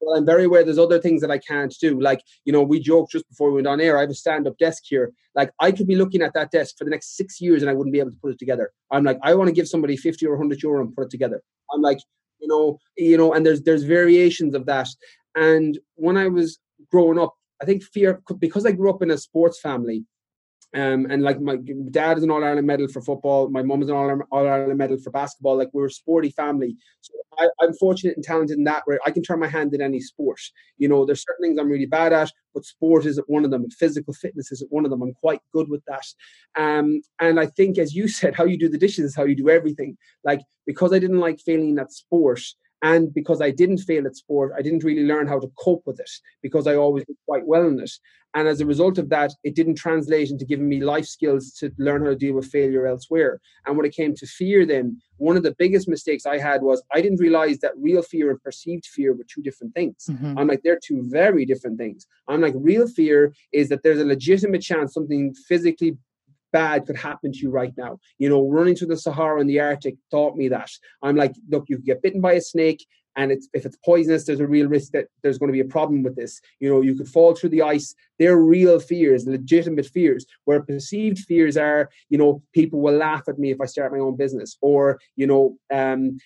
[0.00, 2.00] well, I'm very aware there's other things that I can't do.
[2.00, 4.46] Like, you know, we joked just before we went on air, I have a stand
[4.46, 5.12] up desk here.
[5.34, 7.74] Like, I could be looking at that desk for the next six years and I
[7.74, 8.72] wouldn't be able to put it together.
[8.90, 11.42] I'm like, I want to give somebody 50 or 100 euro and put it together.
[11.72, 11.98] I'm like,
[12.40, 14.88] you know, you know, and there's there's variations of that.
[15.34, 16.58] And when I was
[16.90, 20.04] growing up, I think fear because I grew up in a sports family,
[20.76, 21.56] Um, and like my
[21.90, 24.98] dad is an All Ireland medal for football, my mom is an All Ireland medal
[24.98, 25.56] for basketball.
[25.56, 29.10] Like we're a sporty family, so I, am fortunate and talented in that where I
[29.10, 30.38] can turn my hand in any sport.
[30.76, 33.70] You know, there's certain things I'm really bad at, but sport isn't one of them,
[33.70, 35.00] physical fitness isn't one of them.
[35.00, 36.04] I'm quite good with that.
[36.60, 39.34] Um, and I think, as you said, how you do the dishes is how you
[39.34, 39.96] do everything.
[40.24, 42.42] Like because I didn't like failing at sport
[42.82, 45.98] and because I didn't fail at sport, I didn't really learn how to cope with
[45.98, 46.10] it
[46.42, 47.90] because I always did quite well in it.
[48.34, 51.72] And as a result of that, it didn't translate into giving me life skills to
[51.78, 53.40] learn how to deal with failure elsewhere.
[53.64, 56.82] And when it came to fear, then one of the biggest mistakes I had was
[56.92, 60.04] I didn't realize that real fear and perceived fear were two different things.
[60.10, 60.38] Mm-hmm.
[60.38, 62.06] I'm like, they're two very different things.
[62.28, 65.96] I'm like, real fear is that there's a legitimate chance something physically
[66.52, 67.98] bad could happen to you right now.
[68.18, 70.70] You know, running through the Sahara and the Arctic taught me that.
[71.02, 74.40] I'm like, look, you get bitten by a snake, and it's if it's poisonous, there's
[74.40, 76.40] a real risk that there's going to be a problem with this.
[76.60, 77.94] You know, you could fall through the ice.
[78.18, 80.26] They're real fears, legitimate fears.
[80.44, 83.98] Where perceived fears are, you know, people will laugh at me if I start my
[83.98, 86.18] own business, or you know, um,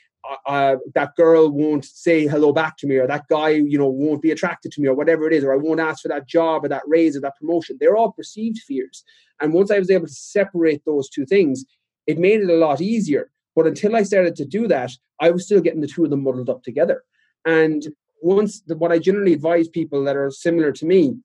[0.46, 4.22] uh, that girl won't say hello back to me, or that guy, you know, won't
[4.22, 6.64] be attracted to me, or whatever it is, or I won't ask for that job,
[6.64, 7.76] or that raise, or that promotion.
[7.78, 9.04] They're all perceived fears.
[9.40, 11.64] And once I was able to separate those two things,
[12.06, 13.30] it made it a lot easier.
[13.56, 16.22] But until I started to do that, I was still getting the two of them
[16.22, 17.02] muddled up together.
[17.44, 17.86] And
[18.22, 21.16] once the, what I generally advise people that are similar to me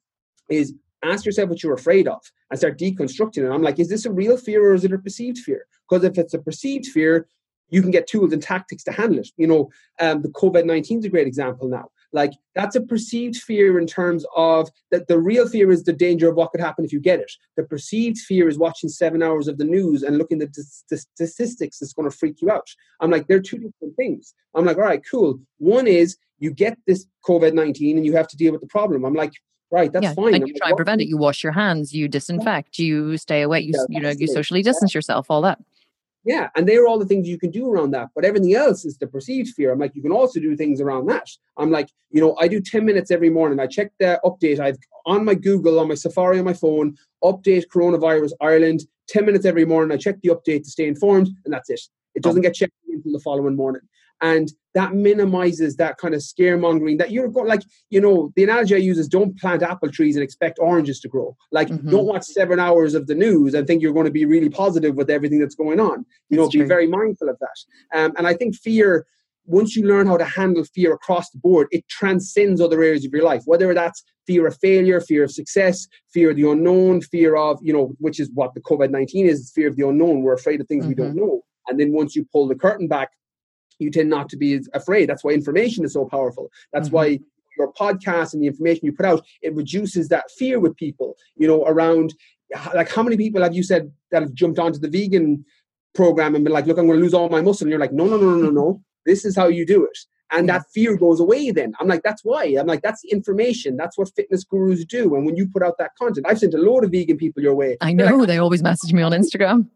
[0.49, 3.53] is ask yourself what you're afraid of and start deconstructing it.
[3.53, 5.65] I'm like, is this a real fear or is it a perceived fear?
[5.87, 7.27] Because if it's a perceived fear,
[7.69, 9.29] you can get tools and tactics to handle it.
[9.37, 11.89] You know, um, the COVID 19 is a great example now.
[12.13, 16.29] Like that's a perceived fear in terms of that the real fear is the danger
[16.29, 17.31] of what could happen if you get it.
[17.57, 21.79] The perceived fear is watching seven hours of the news and looking at the, statistics
[21.79, 22.67] that's going to freak you out.
[23.01, 24.33] I'm like, they're two different things.
[24.53, 25.39] I'm like, all right, cool.
[25.57, 29.03] One is you get this COVID 19 and you have to deal with the problem.
[29.03, 29.33] I'm like,
[29.71, 32.07] right that's yeah, fine and you try and prevent it you wash your hands you
[32.07, 34.99] disinfect you stay away you, yeah, you know you socially distance yeah.
[34.99, 35.57] yourself all that
[36.25, 38.09] yeah, and they are all the things you can do around that.
[38.15, 39.71] But everything else is the perceived fear.
[39.71, 41.29] I'm like, you can also do things around that.
[41.57, 43.59] I'm like, you know, I do 10 minutes every morning.
[43.59, 44.59] I check the update.
[44.59, 49.45] I've on my Google, on my Safari, on my phone, update coronavirus Ireland, 10 minutes
[49.45, 49.95] every morning.
[49.95, 51.81] I check the update to stay informed, and that's it.
[52.15, 52.29] It oh.
[52.29, 53.81] doesn't get checked until the following morning
[54.21, 58.75] and that minimizes that kind of scaremongering that you're going like you know the analogy
[58.75, 61.89] i use is don't plant apple trees and expect oranges to grow like mm-hmm.
[61.89, 64.95] don't watch seven hours of the news and think you're going to be really positive
[64.95, 66.61] with everything that's going on you that's know true.
[66.61, 69.05] be very mindful of that um, and i think fear
[69.47, 73.13] once you learn how to handle fear across the board, it transcends other areas of
[73.13, 77.35] your life, whether that's fear of failure, fear of success, fear of the unknown, fear
[77.35, 80.23] of, you know, which is what the COVID 19 is, fear of the unknown.
[80.23, 80.89] We're afraid of things mm-hmm.
[80.89, 81.19] we don't mm-hmm.
[81.19, 81.41] know.
[81.67, 83.11] And then once you pull the curtain back
[83.79, 85.09] you tend not to be afraid.
[85.09, 86.49] That's why information is so powerful.
[86.73, 86.95] That's mm-hmm.
[86.95, 87.19] why
[87.57, 91.15] your podcast and the information you put out it reduces that fear with people.
[91.35, 92.13] You know, around
[92.73, 95.45] like how many people have you said that have jumped onto the vegan
[95.93, 97.93] program and been like, "Look, I'm going to lose all my muscle," and you're like,
[97.93, 98.81] "No, no, no, no, no, no.
[99.05, 99.97] This is how you do it."
[100.31, 101.73] And that fear goes away then.
[101.79, 102.45] I'm like, that's why.
[102.59, 103.77] I'm like, that's information.
[103.77, 105.13] That's what fitness gurus do.
[105.15, 107.53] And when you put out that content, I've sent a load of vegan people your
[107.53, 107.77] way.
[107.79, 108.17] I know.
[108.17, 109.69] Like, they always message me on Instagram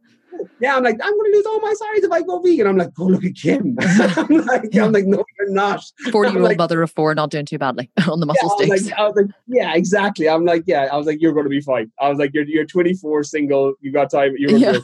[0.60, 2.67] yeah, I'm like, I'm going to lose all my size if I go vegan.
[2.67, 3.78] I'm like, go look at Kim.
[3.82, 4.86] I'm like, yeah.
[4.86, 5.84] I'm like, no, you're not.
[6.12, 8.91] Forty year old mother of four, not doing too badly on the muscle yeah, sticks.
[8.91, 10.30] Like, like, yeah, exactly.
[10.30, 10.88] I'm like, yeah.
[10.91, 11.91] I was like, you're going to be fine.
[11.99, 13.73] I was like, you're you're 24, single.
[13.82, 14.34] You got time.
[14.38, 14.78] You're yeah.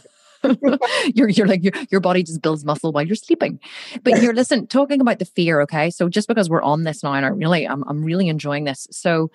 [1.15, 3.60] you're you're like your your body just builds muscle while you're sleeping.
[4.04, 5.89] But here, listen, talking about the fear, okay?
[5.89, 8.88] So just because we're on this now, and I really, I'm I'm really enjoying this.
[8.91, 9.32] So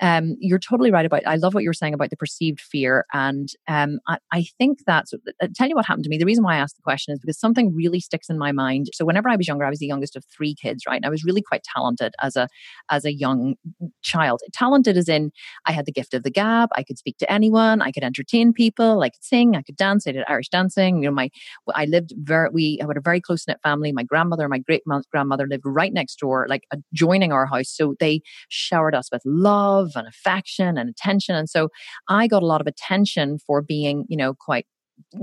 [0.00, 1.26] um, you're totally right about.
[1.26, 4.80] I love what you were saying about the perceived fear, and um, I, I think
[4.86, 5.12] that's.
[5.12, 6.18] I'll uh, tell you what happened to me.
[6.18, 8.88] The reason why I asked the question is because something really sticks in my mind.
[8.92, 10.96] So whenever I was younger, I was the youngest of three kids, right?
[10.96, 12.48] And I was really quite talented as a
[12.90, 13.54] as a young
[14.02, 14.40] child.
[14.52, 15.30] Talented as in
[15.66, 16.70] I had the gift of the gab.
[16.74, 17.80] I could speak to anyone.
[17.80, 19.02] I could entertain people.
[19.02, 19.54] I could sing.
[19.54, 20.06] I could dance.
[20.06, 21.02] I did Irish dancing.
[21.02, 21.30] You know, my
[21.74, 22.48] I lived very.
[22.52, 23.92] We had a very close knit family.
[23.92, 27.68] My grandmother, my great grandmother lived right next door, like adjoining our house.
[27.68, 31.34] So they showered us with love love and affection and attention.
[31.34, 31.68] And so
[32.08, 34.66] I got a lot of attention for being, you know, quite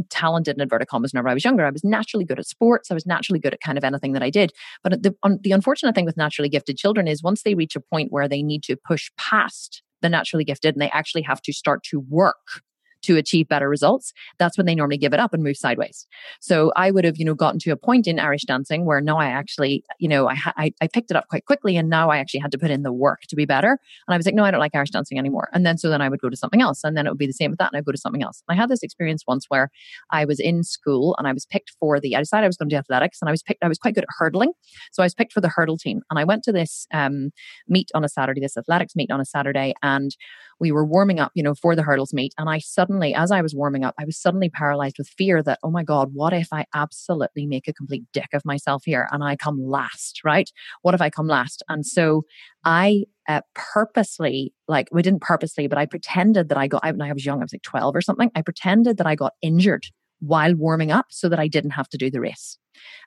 [0.10, 1.66] talented in inverted commas whenever I was younger.
[1.66, 2.92] I was naturally good at sports.
[2.92, 4.52] I was naturally good at kind of anything that I did.
[4.84, 8.12] But the, the unfortunate thing with naturally gifted children is once they reach a point
[8.12, 11.84] where they need to push past the naturally gifted and they actually have to start
[11.84, 12.62] to work
[13.04, 16.08] to achieve better results, that's when they normally give it up and move sideways.
[16.40, 19.18] So I would have, you know, gotten to a point in Irish dancing where now
[19.18, 22.18] I actually, you know, I, I, I picked it up quite quickly and now I
[22.18, 23.72] actually had to put in the work to be better.
[24.08, 25.50] And I was like, no, I don't like Irish dancing anymore.
[25.54, 27.28] And then so then I would go to something else and then it would be
[27.28, 28.44] the same with that and I'd go to something else.
[28.48, 29.70] And I had this experience once where
[30.12, 32.70] I was in school and I was picked for the, I decided I was going
[32.70, 34.54] to do athletics and I was picked, I was quite good at hurdling.
[34.92, 37.32] So I was picked for the hurdle team and I went to this um,
[37.68, 39.74] meet on a Saturday, this athletics meet on a Saturday.
[39.82, 40.16] And
[40.62, 42.36] we were warming up, you know, for the hurdles meet.
[42.38, 45.58] And I suddenly, as I was warming up, I was suddenly paralyzed with fear that,
[45.64, 49.24] oh my God, what if I absolutely make a complete dick of myself here and
[49.24, 50.50] I come last, right?
[50.84, 51.64] What if I come last?
[51.68, 52.26] And so
[52.64, 57.02] I uh, purposely, like, we didn't purposely, but I pretended that I got, I, when
[57.02, 58.30] I was young, I was like 12 or something.
[58.36, 59.86] I pretended that I got injured
[60.22, 62.58] while warming up so that I didn't have to do the race.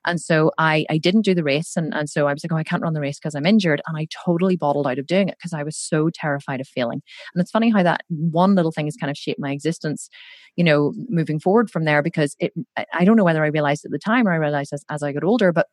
[0.05, 1.75] And so I, I didn't do the race.
[1.75, 3.81] And, and so I was like, oh, I can't run the race because I'm injured.
[3.87, 7.01] And I totally bottled out of doing it because I was so terrified of failing.
[7.33, 10.09] And it's funny how that one little thing has kind of shaped my existence,
[10.55, 12.53] you know, moving forward from there because it,
[12.93, 15.11] I don't know whether I realized at the time or I realized as, as I
[15.11, 15.67] got older, but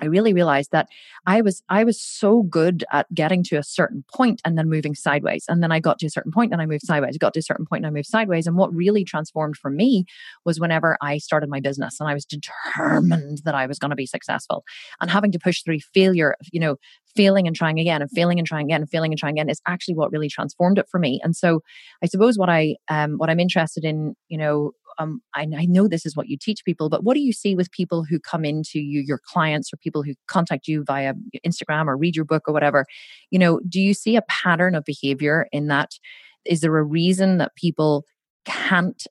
[0.00, 0.88] I really realized that
[1.26, 4.94] I was I was so good at getting to a certain point and then moving
[4.94, 5.44] sideways.
[5.48, 7.18] And then I got to a certain point and I moved sideways.
[7.18, 8.46] got to a certain point and I moved sideways.
[8.46, 10.04] And what really transformed for me
[10.44, 13.96] was whenever I started my business and I was determined that I was going to
[13.96, 14.64] be successful.
[15.00, 16.76] And having to push through failure, you know,
[17.16, 19.60] failing and trying again and failing and trying again and failing and trying again is
[19.66, 21.20] actually what really transformed it for me.
[21.22, 21.60] And so
[22.02, 25.88] I suppose what I um what I'm interested in, you know, um, I, I, know
[25.88, 28.44] this is what you teach people, but what do you see with people who come
[28.44, 31.14] into you, your clients, or people who contact you via
[31.46, 32.84] Instagram or read your book or whatever?
[33.30, 35.92] You know, do you see a pattern of behavior in that?
[36.44, 38.04] Is there a reason that people
[38.44, 39.06] can't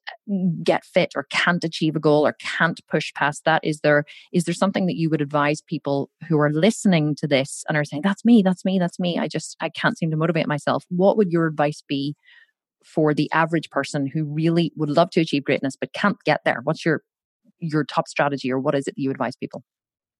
[0.63, 4.45] get fit or can't achieve a goal or can't push past that is there is
[4.45, 8.01] there something that you would advise people who are listening to this and are saying
[8.01, 11.15] that's me that's me that's me i just i can't seem to motivate myself what
[11.15, 12.15] would your advice be
[12.83, 16.61] for the average person who really would love to achieve greatness but can't get there?
[16.63, 17.03] What's your
[17.59, 19.63] your top strategy or what is it that you advise people?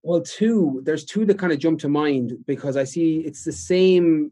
[0.03, 3.51] Well, two, there's two that kind of jump to mind because I see it's the
[3.51, 4.31] same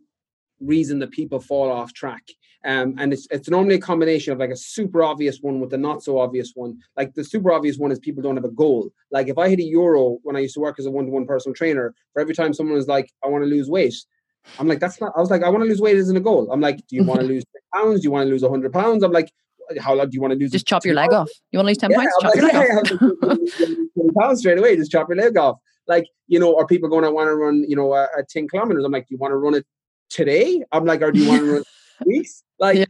[0.60, 2.24] reason that people fall off track.
[2.66, 5.78] Um, and it's it's normally a combination of like a super obvious one with a
[5.78, 6.80] not so obvious one.
[6.96, 8.90] Like the super obvious one is people don't have a goal.
[9.12, 11.12] Like if I hit a euro when I used to work as a one to
[11.12, 13.94] one personal trainer, for every time someone is like, I want to lose weight,
[14.60, 15.14] I'm like, that's not.
[15.16, 16.52] I was like, I want to lose weight isn't a goal.
[16.52, 18.02] I'm like, do you want to lose pounds?
[18.02, 19.04] Do you want to lose 100 pounds?
[19.04, 19.32] I'm like,
[19.80, 20.52] how long do you want to lose?
[20.52, 21.30] Just chop your leg off.
[21.52, 22.12] You want to lose 10 yeah, pounds?
[22.22, 24.14] Chop like, your leg off.
[24.18, 24.76] pounds straight away.
[24.76, 25.58] Just chop your leg off.
[25.88, 28.84] Like, you know, are people going to want to run, you know, a, 10 kilometers?
[28.84, 29.66] I'm like, do you want to run it
[30.10, 30.64] today?
[30.72, 31.64] I'm like, or do you want to run
[32.06, 32.44] weeks?
[32.60, 32.86] Like, yeah.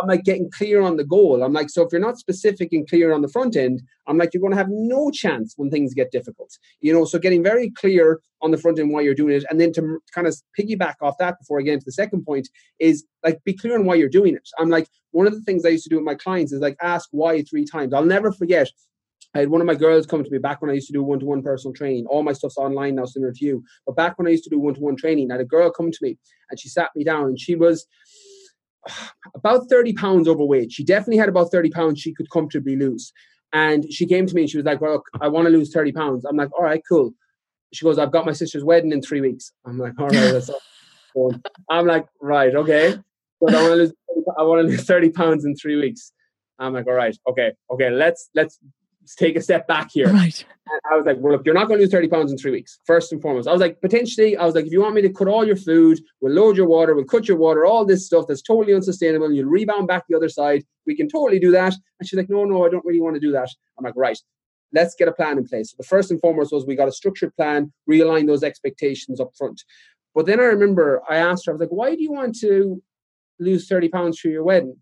[0.00, 1.42] I'm like getting clear on the goal.
[1.42, 4.32] I'm like, so if you're not specific and clear on the front end, I'm like,
[4.32, 6.50] you're going to have no chance when things get difficult.
[6.80, 9.60] You know, so getting very clear on the front end why you're doing it, and
[9.60, 13.04] then to kind of piggyback off that before I get into the second point is
[13.24, 14.48] like be clear on why you're doing it.
[14.58, 16.76] I'm like, one of the things I used to do with my clients is like
[16.82, 17.94] ask why three times.
[17.94, 18.68] I'll never forget.
[19.34, 21.02] I had one of my girls come to me back when I used to do
[21.02, 22.06] one to one personal training.
[22.06, 23.62] All my stuff's online now, similar to you.
[23.84, 25.70] But back when I used to do one to one training, I had a girl
[25.70, 26.16] come to me
[26.50, 27.86] and she sat me down and she was
[29.34, 30.72] about 30 pounds overweight.
[30.72, 33.12] She definitely had about 30 pounds she could comfortably lose.
[33.52, 35.92] And she came to me and she was like, Well, I want to lose 30
[35.92, 36.24] pounds.
[36.24, 37.12] I'm like, All right, cool.
[37.72, 39.52] She goes, I've got my sister's wedding in three weeks.
[39.64, 40.50] I'm like, All right, that's
[41.14, 41.34] all.
[41.70, 42.98] I'm like, Right, okay.
[43.40, 43.92] But I want to lose
[44.38, 46.12] I want to lose 30 pounds in three weeks.
[46.58, 48.58] I'm like, all right, okay, okay, let's let's
[49.14, 50.12] take a step back here.
[50.12, 50.44] Right.
[50.68, 52.50] And I was like, well, look, you're not going to lose 30 pounds in three
[52.50, 53.46] weeks, first and foremost.
[53.46, 55.56] I was like, potentially, I was like, if you want me to cut all your
[55.56, 59.32] food, we'll load your water, we'll cut your water, all this stuff that's totally unsustainable,
[59.32, 60.64] you'll rebound back the other side.
[60.86, 61.74] We can totally do that.
[62.00, 63.48] And she's like, no, no, I don't really want to do that.
[63.78, 64.18] I'm like, right,
[64.72, 65.70] let's get a plan in place.
[65.70, 69.30] So the first and foremost was we got a structured plan, realign those expectations up
[69.38, 69.62] front.
[70.14, 72.82] But then I remember I asked her, I was like, why do you want to
[73.38, 74.76] lose 30 pounds for your wedding?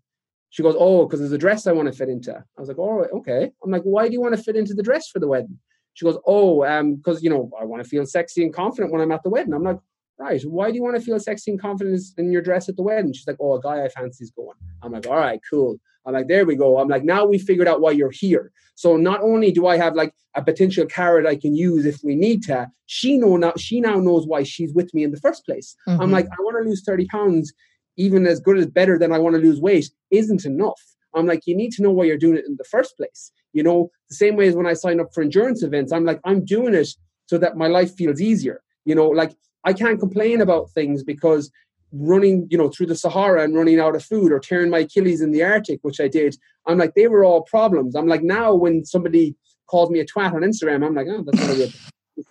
[0.55, 2.33] She goes, Oh, because there's a dress I want to fit into.
[2.33, 3.51] I was like, All right, okay.
[3.61, 5.59] I'm like, Why do you want to fit into the dress for the wedding?
[5.95, 9.01] She goes, Oh, um, because you know, I want to feel sexy and confident when
[9.01, 9.53] I'm at the wedding.
[9.53, 9.79] I'm like,
[10.17, 12.83] Right, why do you want to feel sexy and confident in your dress at the
[12.83, 13.11] wedding?
[13.11, 14.55] She's like, Oh, a guy I fancy is going.
[14.81, 15.77] I'm like, All right, cool.
[16.05, 16.77] I'm like, there we go.
[16.77, 18.51] I'm like, now we figured out why you're here.
[18.75, 22.15] So not only do I have like a potential carrot I can use if we
[22.15, 25.45] need to, she know now she now knows why she's with me in the first
[25.45, 25.75] place.
[25.87, 26.01] Mm-hmm.
[26.01, 27.53] I'm like, I want to lose 30 pounds
[27.97, 30.81] even as good as better than I want to lose weight isn't enough.
[31.13, 33.31] I'm like, you need to know why you're doing it in the first place.
[33.53, 36.19] You know, the same way as when I sign up for endurance events, I'm like,
[36.25, 36.89] I'm doing it
[37.27, 38.61] so that my life feels easier.
[38.83, 41.51] You know, like I can't complain about things because
[41.91, 45.21] running, you know, through the Sahara and running out of food or tearing my Achilles
[45.21, 46.35] in the Arctic, which I did,
[46.67, 47.95] I'm like, they were all problems.
[47.95, 49.35] I'm like, now when somebody
[49.67, 51.73] calls me a twat on Instagram, I'm like, oh, that's not a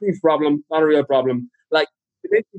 [0.01, 1.51] real problem, not a real problem.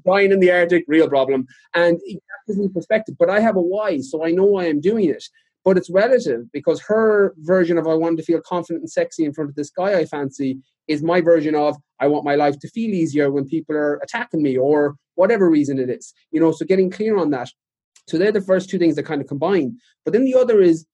[0.06, 1.48] Dying in the Arctic, real problem.
[1.74, 3.16] And it gives me perspective.
[3.18, 5.24] But I have a why, so I know why I'm doing it.
[5.64, 9.34] But it's relative because her version of I want to feel confident and sexy in
[9.34, 12.70] front of this guy I fancy is my version of I want my life to
[12.70, 16.14] feel easier when people are attacking me or whatever reason it is.
[16.32, 17.50] You know, so getting clear on that.
[18.08, 19.78] So they're the first two things that kind of combine.
[20.04, 20.86] But then the other is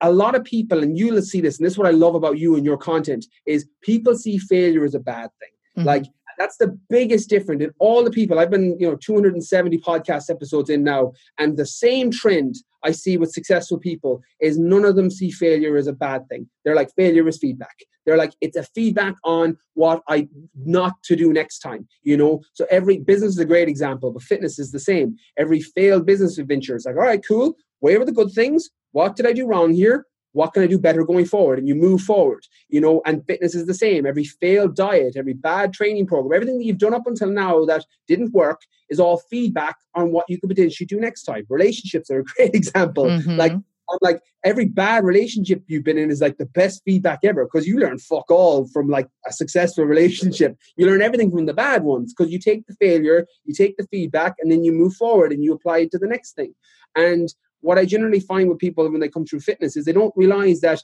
[0.00, 2.38] a lot of people, and you'll see this, and this is what I love about
[2.38, 5.50] you and your content, is people see failure as a bad thing.
[5.78, 5.86] Mm-hmm.
[5.86, 6.04] Like
[6.38, 8.38] that's the biggest difference in all the people.
[8.38, 13.16] I've been, you know, 270 podcast episodes in now, and the same trend I see
[13.16, 16.48] with successful people is none of them see failure as a bad thing.
[16.64, 17.74] They're like failure is feedback.
[18.06, 21.86] They're like it's a feedback on what I not to do next time.
[22.02, 25.16] You know, so every business is a great example, but fitness is the same.
[25.36, 27.54] Every failed business adventure is like, all right, cool.
[27.80, 28.70] Where were the good things?
[28.92, 30.06] What did I do wrong here?
[30.38, 31.58] What can I do better going forward?
[31.58, 34.06] And you move forward, you know, and fitness is the same.
[34.06, 37.84] Every failed diet, every bad training program, everything that you've done up until now that
[38.06, 41.44] didn't work is all feedback on what you could potentially do next time.
[41.48, 43.06] Relationships are a great example.
[43.06, 43.36] Mm-hmm.
[43.36, 47.44] Like, I'm like every bad relationship you've been in is like the best feedback ever
[47.44, 50.56] because you learn fuck all from like a successful relationship.
[50.76, 53.88] You learn everything from the bad ones because you take the failure, you take the
[53.90, 56.54] feedback, and then you move forward and you apply it to the next thing.
[56.94, 57.28] And
[57.60, 60.60] what I generally find with people when they come through fitness is they don't realize
[60.60, 60.82] that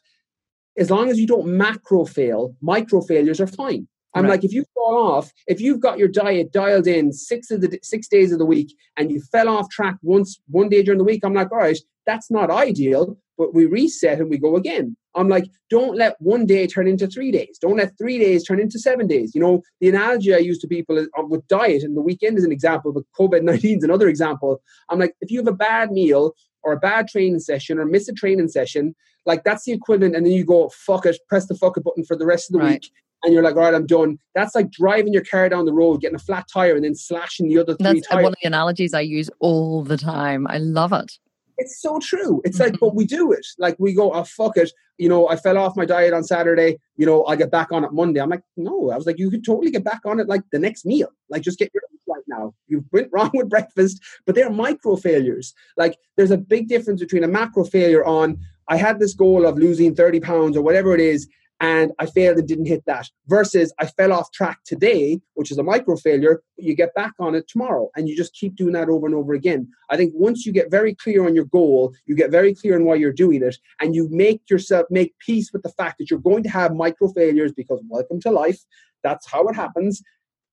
[0.77, 3.87] as long as you don't macro fail, micro failures are fine.
[4.15, 4.31] I'm right.
[4.31, 7.79] like, if you fall off, if you've got your diet dialed in six of the
[7.83, 11.05] six days of the week, and you fell off track once one day during the
[11.05, 14.97] week, I'm like, all right, that's not ideal, but we reset and we go again.
[15.17, 17.59] I'm like, don't let one day turn into three days.
[17.61, 19.33] Don't let three days turn into seven days.
[19.35, 22.39] You know, the analogy I use to people is, uh, with diet, and the weekend
[22.39, 24.61] is an example, but COVID 19 is another example.
[24.91, 26.35] I'm like, if you have a bad meal
[26.65, 28.95] or a bad training session or miss a training session,
[29.27, 30.17] like that's the equivalent.
[30.17, 32.55] And then you go, fuck it, press the fuck it button for the rest of
[32.55, 32.73] the right.
[32.73, 32.91] week.
[33.23, 34.19] And you're like, all right, I'm done.
[34.35, 37.49] That's like driving your car down the road, getting a flat tire, and then slashing
[37.49, 38.23] the other three That's tires.
[38.23, 40.47] one of the analogies I use all the time.
[40.49, 41.19] I love it.
[41.59, 42.41] It's so true.
[42.45, 42.73] It's mm-hmm.
[42.73, 43.47] like, but we do it.
[43.59, 44.71] Like we go, oh fuck it.
[44.99, 46.79] You know, I fell off my diet on Saturday.
[46.97, 48.21] You know, I get back on it Monday.
[48.21, 48.91] I'm like, no.
[48.91, 51.09] I was like, you could totally get back on it like the next meal.
[51.29, 52.55] Like just get your right now.
[52.67, 55.55] You went wrong with breakfast, but they're micro failures.
[55.77, 58.39] Like there's a big difference between a macro failure on
[58.69, 61.29] I had this goal of losing 30 pounds or whatever it is,
[61.61, 63.09] and I failed and didn't hit that.
[63.27, 67.13] Versus I fell off track today, which is a micro failure, but you get back
[67.19, 69.69] on it tomorrow and you just keep doing that over and over again.
[69.91, 72.85] I think once you get very clear on your goal, you get very clear on
[72.85, 76.19] why you're doing it, and you make yourself make peace with the fact that you're
[76.19, 78.61] going to have micro failures because welcome to life.
[79.03, 80.03] That's how it happens.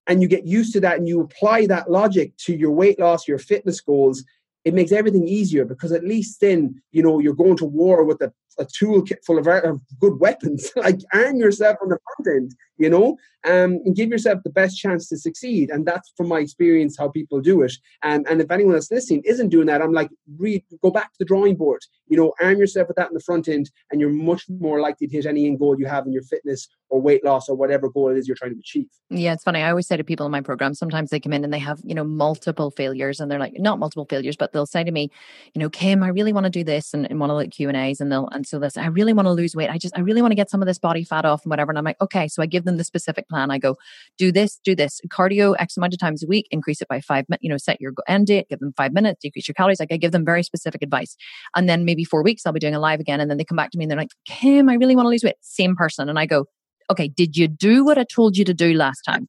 [0.07, 3.27] And you get used to that and you apply that logic to your weight loss,
[3.27, 4.23] your fitness goals,
[4.63, 8.19] it makes everything easier because at least then you know you're going to war with
[8.59, 10.71] a, toolkit full of, of good weapons.
[10.75, 13.17] Like arm yourself on the front end you know?
[13.43, 15.71] Um, and give yourself the best chance to succeed.
[15.71, 17.73] And that's from my experience how people do it.
[18.03, 21.17] And and if anyone that's listening isn't doing that i'm like read go back to
[21.19, 21.81] the drawing board.
[22.07, 25.07] You know arm yourself with that in the front end and you're much more likely
[25.07, 27.89] to hit any end goal you have in your fitness or weight loss or whatever
[27.89, 28.87] goal it is you're trying to achieve.
[29.09, 29.63] Yeah it's funny.
[29.63, 31.79] I always say to people in my program sometimes they come in and they have
[31.83, 35.09] you know multiple failures and they're like not multiple failures but they'll say to me
[35.53, 37.67] you know kim i really want to do this and in one of the q
[37.67, 39.69] and a's and they'll and so this i really want to lose weight.
[39.69, 41.71] I just i really want to get some of this body fat off and whatever
[41.71, 42.27] and i'm like okay.
[42.27, 43.75] So i give them the specific plan i go
[44.17, 47.25] do this do this cardio x amount of times a week increase it by five
[47.29, 49.91] minutes you know set your end date give them five minutes decrease your calories like
[49.91, 51.15] i give them very specific advice
[51.55, 53.55] and then maybe four weeks i'll be doing a live again and then they come
[53.55, 56.09] back to me and they're like kim i really want to lose weight same person
[56.09, 56.45] and i go
[56.91, 59.27] okay, did you do what I told you to do last time?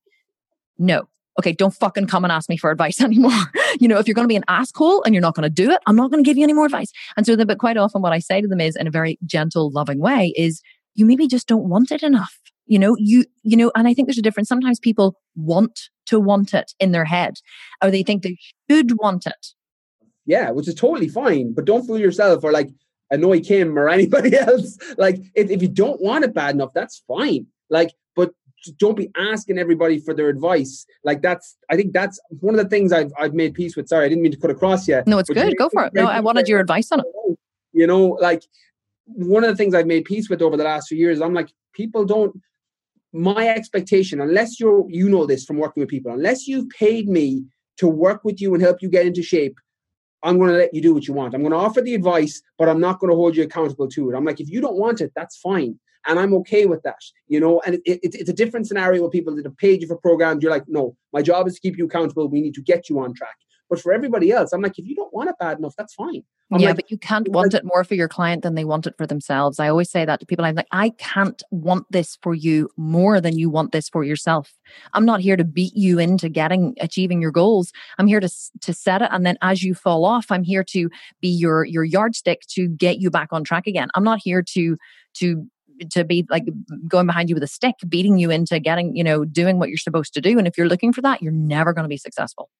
[0.78, 1.08] No.
[1.38, 3.30] Okay, don't fucking come and ask me for advice anymore.
[3.80, 5.70] you know, if you're going to be an asshole and you're not going to do
[5.70, 6.92] it, I'm not going to give you any more advice.
[7.16, 9.70] And so, but quite often, what I say to them is, in a very gentle,
[9.70, 10.60] loving way, is
[10.94, 12.38] you maybe just don't want it enough.
[12.72, 14.48] You know, you you know, and I think there's a difference.
[14.48, 17.34] Sometimes people want to want it in their head,
[17.82, 18.38] or they think they
[18.70, 19.48] should want it.
[20.24, 22.70] Yeah, which is totally fine, but don't fool yourself or like
[23.10, 24.78] annoy Kim or anybody else.
[24.96, 27.46] Like, if, if you don't want it bad enough, that's fine.
[27.68, 28.32] Like, but
[28.78, 30.86] don't be asking everybody for their advice.
[31.04, 33.86] Like that's, I think that's one of the things I've I've made peace with.
[33.86, 35.06] Sorry, I didn't mean to cut across yet.
[35.06, 35.58] No, it's good.
[35.58, 35.92] Go for it.
[35.92, 37.06] No, I wanted your advice on it.
[37.74, 38.44] You know, like
[39.04, 41.20] one of the things I've made peace with over the last few years.
[41.20, 42.40] I'm like, people don't.
[43.12, 47.44] My expectation, unless you're, you know this from working with people, unless you've paid me
[47.78, 49.58] to work with you and help you get into shape,
[50.22, 51.34] I'm going to let you do what you want.
[51.34, 54.10] I'm going to offer the advice, but I'm not going to hold you accountable to
[54.10, 54.16] it.
[54.16, 57.40] I'm like, if you don't want it, that's fine and I'm okay with that, you
[57.40, 57.60] know.
[57.64, 60.42] And it, it, it's a different scenario with people that have paid you for programs.
[60.42, 62.28] You're like, no, my job is to keep you accountable.
[62.28, 63.36] We need to get you on track.
[63.72, 66.22] But for everybody else, I'm like, if you don't want it bad enough, that's fine.
[66.52, 68.86] I'm yeah, like, but you can't want it more for your client than they want
[68.86, 69.58] it for themselves.
[69.58, 70.44] I always say that to people.
[70.44, 74.52] I'm like, I can't want this for you more than you want this for yourself.
[74.92, 77.72] I'm not here to beat you into getting achieving your goals.
[77.96, 78.28] I'm here to
[78.60, 80.90] to set it, and then as you fall off, I'm here to
[81.22, 83.88] be your your yardstick to get you back on track again.
[83.94, 84.76] I'm not here to
[85.14, 85.46] to
[85.92, 86.44] to be like
[86.86, 89.78] going behind you with a stick, beating you into getting, you know, doing what you're
[89.78, 90.38] supposed to do.
[90.38, 92.50] And if you're looking for that, you're never going to be successful.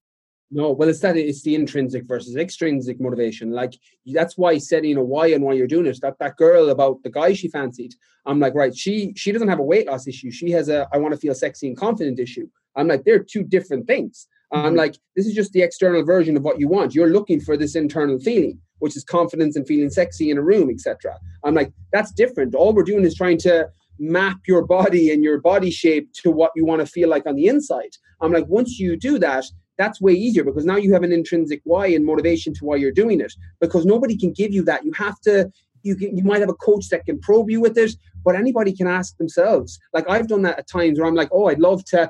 [0.55, 3.53] No, well, it's that it's the intrinsic versus extrinsic motivation.
[3.53, 3.72] Like
[4.12, 5.98] that's why setting a why and why you're doing it.
[6.03, 7.94] That that girl about the guy she fancied.
[8.26, 10.30] I'm like, right, she she doesn't have a weight loss issue.
[10.30, 12.46] She has a I want to feel sexy and confident issue.
[12.76, 14.28] I'm like, they're two different things.
[14.53, 14.76] I'm mm-hmm.
[14.76, 16.94] like, this is just the external version of what you want.
[16.94, 20.68] You're looking for this internal feeling, which is confidence and feeling sexy in a room,
[20.68, 21.18] etc.
[21.44, 22.55] I'm like, that's different.
[22.55, 26.53] All we're doing is trying to map your body and your body shape to what
[26.57, 27.96] you want to feel like on the inside.
[28.20, 29.44] I'm like, once you do that,
[29.83, 32.93] that's way easier because now you have an intrinsic why and motivation to why you're
[32.93, 33.33] doing it.
[33.61, 34.85] Because nobody can give you that.
[34.85, 35.51] You have to.
[35.85, 38.72] You can, you might have a coach that can probe you with it, but anybody
[38.72, 39.80] can ask themselves.
[39.93, 42.09] Like I've done that at times where I'm like, oh, I'd love to.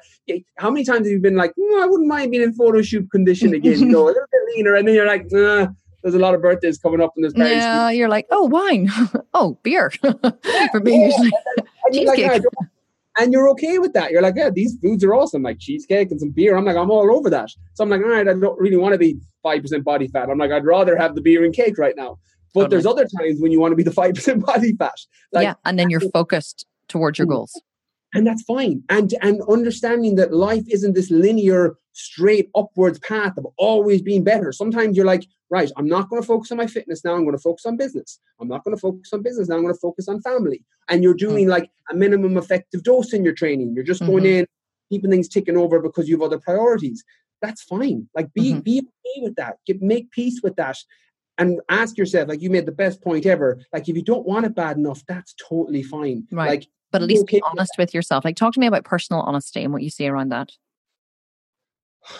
[0.59, 3.11] How many times have you been like, mm, I wouldn't mind being in photo shoot
[3.11, 5.69] condition again, you know, a little bit leaner, and then you're like, nah,
[6.03, 7.33] there's a lot of birthdays coming up in this.
[7.35, 8.91] Yeah, you're like, oh, wine,
[9.35, 9.91] oh, beer,
[10.71, 11.65] for being yeah.
[11.93, 12.27] cheesecake.
[12.27, 12.43] Like,
[13.19, 14.11] and you're okay with that.
[14.11, 16.57] You're like, yeah, these foods are awesome, like cheesecake and some beer.
[16.57, 17.51] I'm like, I'm all over that.
[17.75, 20.31] So I'm like, all right, I don't really want to be five percent body fat.
[20.31, 22.19] I'm like, I'd rather have the beer and cake right now.
[22.55, 22.71] But totally.
[22.71, 24.97] there's other times when you want to be the five percent body fat.
[25.33, 27.31] Like, yeah, and then you're focused towards your mm.
[27.31, 27.61] goals
[28.15, 28.83] and that's fine.
[28.89, 34.53] And and understanding that life isn't this linear straight upwards path of always being better.
[34.53, 37.15] Sometimes you're like right i'm not going to focus on my fitness now.
[37.15, 38.19] I'm going to focus on business.
[38.41, 39.57] I'm not going to focus on business now.
[39.57, 40.65] I'm going to focus on family.
[40.89, 41.51] And you're doing mm-hmm.
[41.51, 43.75] like a minimum effective dose in your training.
[43.75, 44.11] You're just mm-hmm.
[44.11, 44.47] going in
[44.91, 47.05] keeping things ticking over because you have other priorities.
[47.41, 48.09] That's fine.
[48.15, 48.61] Like be mm-hmm.
[48.61, 49.57] be okay with that.
[49.67, 50.79] Get, make peace with that.
[51.39, 53.61] And ask yourself like you made the best point ever.
[53.73, 56.27] Like if you don't want it bad enough that's totally fine.
[56.31, 56.49] Right.
[56.49, 58.25] like but at least be honest with yourself.
[58.25, 60.51] Like, talk to me about personal honesty and what you see around that.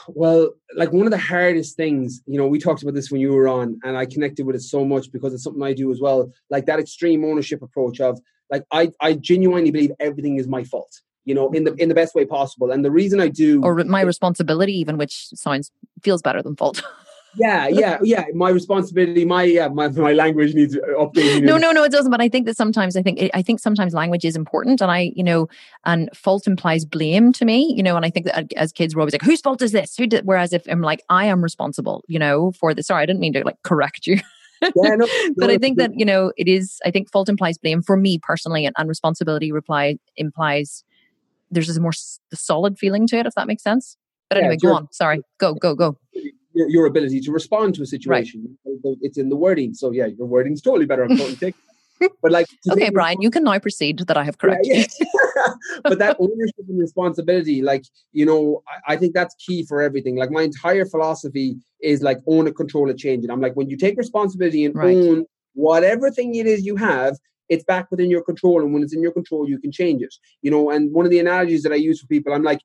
[0.09, 3.33] Well, like one of the hardest things, you know, we talked about this when you
[3.33, 6.01] were on, and I connected with it so much because it's something I do as
[6.01, 6.33] well.
[6.51, 8.21] Like that extreme ownership approach of
[8.51, 11.95] like I, I genuinely believe everything is my fault you know in the in the
[11.95, 15.71] best way possible and the reason i do or my responsibility even which sounds
[16.03, 16.83] feels better than fault
[17.37, 18.25] yeah, yeah, yeah.
[18.35, 21.43] My responsibility, my yeah, my, my language needs updating.
[21.43, 22.11] No, no, no, it doesn't.
[22.11, 25.13] But I think that sometimes I think I think sometimes language is important, and I,
[25.17, 25.49] you know,
[25.85, 28.95] and fault implies blame to me, you know, and I think that uh, as kids
[28.95, 29.97] we're always like, whose fault is this?
[29.97, 30.27] Who did?
[30.27, 32.87] Whereas if I'm like, I am responsible, you know, for this.
[32.87, 34.19] Sorry, I didn't mean to like correct you.
[34.63, 36.81] yeah, no, no, but I think that you know it is.
[36.85, 40.85] I think fault implies blame for me personally, and, and responsibility reply implies
[41.51, 41.93] there's a more
[42.35, 43.97] solid feeling to it, if that makes sense.
[44.29, 44.89] But anyway, yeah, go on.
[44.91, 45.99] Sorry, go, go, go
[46.55, 48.57] your, your, ability to respond to a situation.
[48.65, 48.97] Right.
[49.01, 49.75] It's in the wording.
[49.75, 51.55] So yeah, your wording's totally better on quote
[52.21, 54.77] But like, okay, Brian, you can now proceed that I have corrected.
[54.77, 55.53] Yeah, yeah.
[55.85, 60.17] but that ownership and responsibility, like you know, I, I, think that's key for everything.
[60.17, 63.31] Like my entire philosophy is like own it, control it, change it.
[63.31, 64.97] I'm like when you take responsibility and right.
[64.97, 67.17] own whatever thing it is you have,
[67.49, 70.15] it's back within your control, and when it's in your control, you can change it.
[70.41, 72.61] You know, and one of the analogies that I use for people, I'm like,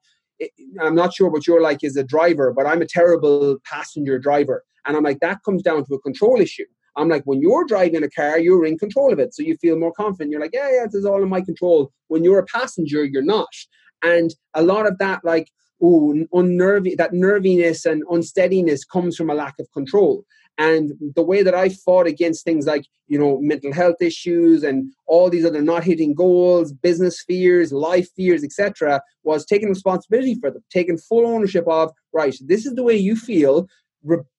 [0.81, 4.63] I'm not sure what you're like as a driver, but I'm a terrible passenger driver.
[4.85, 6.65] And I'm like, that comes down to a control issue.
[6.95, 9.33] I'm like, when you're driving a car, you're in control of it.
[9.33, 10.31] So you feel more confident.
[10.31, 11.91] You're like, yeah, yeah, this is all in my control.
[12.07, 13.49] When you're a passenger, you're not.
[14.03, 15.49] And a lot of that, like,
[15.81, 20.23] oh, unnervy, that nerviness and unsteadiness comes from a lack of control.
[20.57, 24.91] And the way that I fought against things like, you know, mental health issues and
[25.05, 30.49] all these other not hitting goals, business fears, life fears, etc., was taking responsibility for
[30.49, 33.67] them, taking full ownership of, right, this is the way you feel,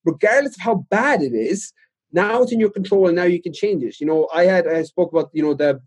[0.04, 1.72] regardless of how bad it is.
[2.12, 4.00] Now it's in your control and now you can change it.
[4.00, 5.80] You know, I had, I spoke about, you know, the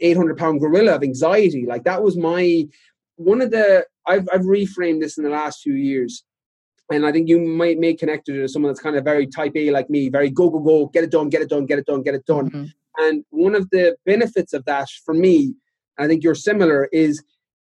[0.00, 1.64] 800 pound gorilla of anxiety.
[1.66, 2.66] Like that was my,
[3.16, 6.24] one of the, I've, I've reframed this in the last few years
[6.90, 9.70] and I think you might make connected to someone that's kind of very type A
[9.70, 12.02] like me, very go, go, go, get it done, get it done, get it done,
[12.02, 12.50] get it done.
[12.50, 12.64] Mm-hmm.
[12.98, 15.54] And one of the benefits of that for me,
[15.98, 17.22] I think you're similar, is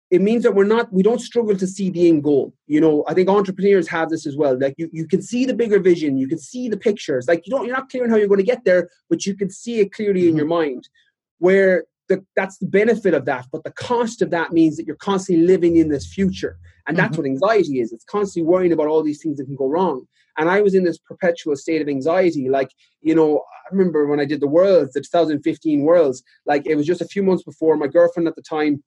[0.09, 2.53] it means that we're not, we don't struggle to see the end goal.
[2.67, 4.59] You know, I think entrepreneurs have this as well.
[4.59, 7.27] Like you, you can see the bigger vision, you can see the pictures.
[7.27, 9.35] Like you don't, you're not clear on how you're going to get there, but you
[9.35, 10.29] can see it clearly mm-hmm.
[10.29, 10.89] in your mind.
[11.37, 13.47] Where the, that's the benefit of that.
[13.51, 16.57] But the cost of that means that you're constantly living in this future.
[16.87, 17.21] And that's mm-hmm.
[17.21, 17.91] what anxiety is.
[17.91, 20.07] It's constantly worrying about all these things that can go wrong.
[20.37, 22.49] And I was in this perpetual state of anxiety.
[22.49, 22.71] Like,
[23.01, 26.85] you know, I remember when I did the Worlds, the 2015 Worlds, like it was
[26.85, 28.83] just a few months before my girlfriend at the time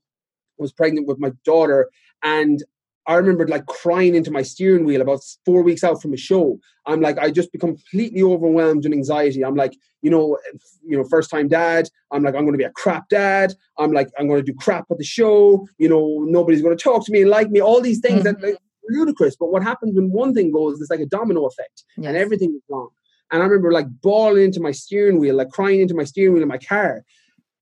[0.58, 1.90] was pregnant with my daughter.
[2.22, 2.62] And
[3.06, 6.58] I remember like crying into my steering wheel about four weeks out from a show.
[6.86, 9.44] I'm like, I just become completely overwhelmed with anxiety.
[9.44, 10.38] I'm like, you know,
[10.82, 11.88] you know, first time dad.
[12.12, 13.52] I'm like, I'm going to be a crap dad.
[13.78, 15.66] I'm like, I'm going to do crap at the show.
[15.78, 17.60] You know, nobody's going to talk to me and like me.
[17.60, 18.40] All these things mm-hmm.
[18.40, 19.36] that like, ludicrous.
[19.36, 20.80] But what happens when one thing goes?
[20.80, 22.08] It's like a domino effect, yes.
[22.08, 22.88] and everything is wrong.
[23.32, 26.42] And I remember like bawling into my steering wheel, like crying into my steering wheel
[26.42, 27.02] in my car.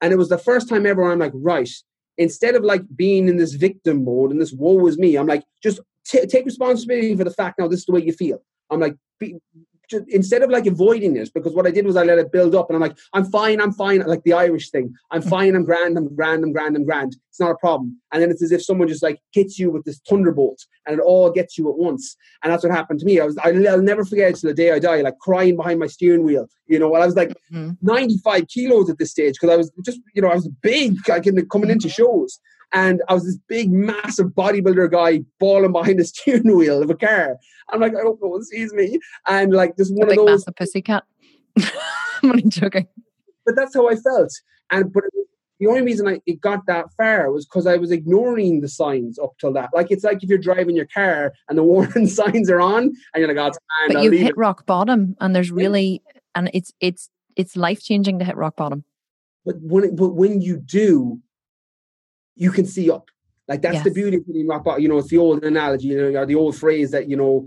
[0.01, 1.71] And it was the first time ever I'm like, right,
[2.19, 5.45] instead of like being in this victim mode and this woe is me, I'm like,
[5.63, 8.43] just t- take responsibility for the fact now this is the way you feel.
[8.71, 9.37] I'm like, be,
[9.93, 12.55] just, instead of like avoiding it, because what I did was I let it build
[12.55, 14.95] up and I'm like, I'm fine, I'm fine, like the Irish thing.
[15.11, 17.17] I'm fine, I'm grand, I'm grand, I'm grand, I'm grand.
[17.31, 18.01] It's not a problem.
[18.13, 21.03] And then it's as if someone just like hits you with this thunderbolt and it
[21.03, 22.17] all gets you at once.
[22.43, 23.21] And that's what happened to me.
[23.21, 25.87] I was, I'll never forget it till the day I die, like crying behind my
[25.87, 27.73] steering wheel, you know, I was like mm-hmm.
[27.83, 31.27] 95 kilos at this stage because I was just, you know, I was big, like
[31.27, 32.03] in coming into mm-hmm.
[32.03, 32.41] shows.
[32.73, 36.95] And I was this big, massive bodybuilder guy balling behind the steering wheel of a
[36.95, 37.37] car.
[37.71, 38.99] I'm like, I hope no one sees me.
[39.27, 40.41] And like, just one a of those.
[40.41, 41.05] Massive pussycat.
[42.23, 42.89] I'm only joking.
[43.45, 44.33] But that's how I felt.
[44.71, 45.05] And but
[45.63, 49.17] the only reason I it got that far was because I was ignoring the signs
[49.19, 49.71] up till that.
[49.73, 52.95] Like it's like if you're driving your car and the warning signs are on, and
[53.15, 54.37] you're like, "Oh, it's fine." But you hit it.
[54.37, 56.03] rock bottom, and there's really,
[56.35, 58.85] and it's it's it's life changing to hit rock bottom.
[59.45, 61.21] But when it, but when you do,
[62.37, 63.09] you can see up.
[63.49, 63.85] Like that's yes.
[63.85, 64.83] the beauty of hitting rock bottom.
[64.83, 67.47] You know, it's the old analogy, you know, the old phrase that you know,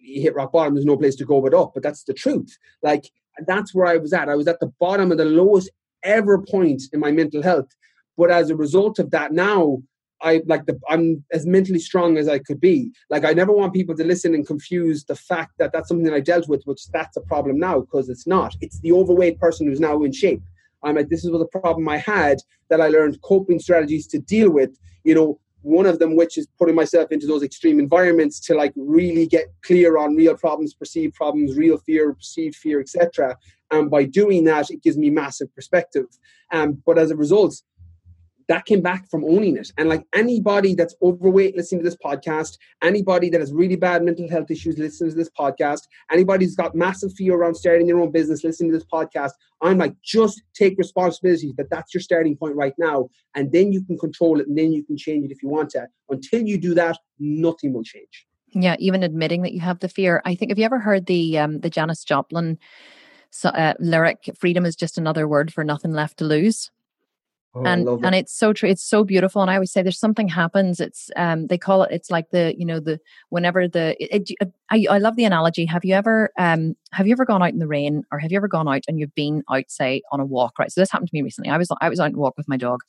[0.00, 0.74] you hit rock bottom.
[0.74, 1.72] There's no place to go but up.
[1.74, 2.56] But that's the truth.
[2.82, 3.10] Like
[3.46, 4.28] that's where I was at.
[4.28, 5.70] I was at the bottom of the lowest
[6.02, 7.68] ever point in my mental health.
[8.16, 9.82] But as a result of that, now
[10.22, 12.90] I like the I'm as mentally strong as I could be.
[13.10, 16.14] Like I never want people to listen and confuse the fact that that's something that
[16.14, 18.56] I dealt with, which that's a problem now because it's not.
[18.60, 20.42] It's the overweight person who's now in shape.
[20.86, 22.38] I'm like, this is the problem I had
[22.70, 24.78] that I learned coping strategies to deal with.
[25.04, 28.72] You know, one of them which is putting myself into those extreme environments to like
[28.76, 33.36] really get clear on real problems, perceived problems, real fear, perceived fear, etc.
[33.72, 36.06] And by doing that, it gives me massive perspective.
[36.52, 37.60] Um, but as a result,
[38.48, 39.72] that came back from owning it.
[39.76, 44.28] And like anybody that's overweight listening to this podcast, anybody that has really bad mental
[44.28, 45.82] health issues listening to this podcast,
[46.12, 49.32] anybody who's got massive fear around starting their own business listening to this podcast,
[49.62, 53.08] I'm like, just take responsibility that that's your starting point right now.
[53.34, 55.70] And then you can control it and then you can change it if you want
[55.70, 55.86] to.
[56.08, 58.26] Until you do that, nothing will change.
[58.52, 60.22] Yeah, even admitting that you have the fear.
[60.24, 62.58] I think, have you ever heard the um, the Janis Joplin
[63.44, 66.70] uh, lyric, freedom is just another word for nothing left to lose?
[67.58, 68.68] Oh, and and it's so true.
[68.68, 69.40] It's so beautiful.
[69.40, 70.78] And I always say, there's something happens.
[70.78, 71.90] It's um they call it.
[71.92, 73.00] It's like the you know the
[73.30, 75.64] whenever the it, it, I I love the analogy.
[75.64, 78.36] Have you ever um have you ever gone out in the rain or have you
[78.36, 80.70] ever gone out and you've been out say on a walk right?
[80.70, 81.50] So this happened to me recently.
[81.50, 82.80] I was I was out and walk with my dog,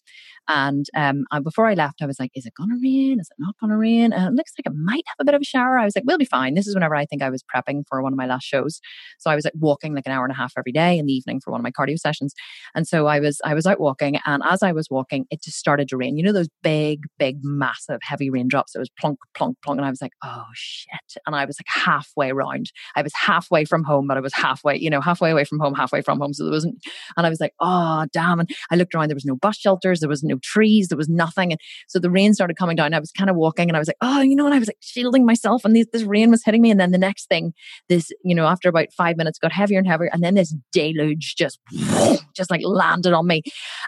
[0.47, 3.19] and um and before I left, I was like, is it gonna rain?
[3.19, 4.13] Is it not gonna rain?
[4.13, 5.77] And it looks like it might have a bit of a shower.
[5.77, 6.53] I was like, we'll be fine.
[6.55, 8.79] This is whenever I think I was prepping for one of my last shows.
[9.19, 11.13] So I was like walking like an hour and a half every day in the
[11.13, 12.33] evening for one of my cardio sessions,
[12.75, 15.57] and so I was I was out walking, and as I was walking, it just
[15.57, 16.17] started to rain.
[16.17, 18.75] You know those big, big, massive, heavy raindrops.
[18.75, 19.77] It was plunk, plunk, plunk.
[19.77, 21.21] And I was like, oh shit.
[21.25, 22.71] And I was like halfway round.
[22.95, 25.73] I was halfway from home, but I was halfway, you know, halfway away from home,
[25.73, 26.33] halfway from home.
[26.33, 26.79] So there wasn't,
[27.15, 28.39] and I was like, oh, damn.
[28.39, 31.09] And I looked around, there was no bus shelters, there was no trees, there was
[31.09, 31.51] nothing.
[31.51, 32.93] And so the rain started coming down.
[32.93, 34.67] I was kind of walking and I was like, oh, you know, and I was
[34.67, 36.71] like shielding myself and this, this rain was hitting me.
[36.71, 37.53] And then the next thing,
[37.89, 40.09] this, you know, after about five minutes got heavier and heavier.
[40.11, 41.59] And then this deluge just,
[42.35, 43.41] just like landed on me.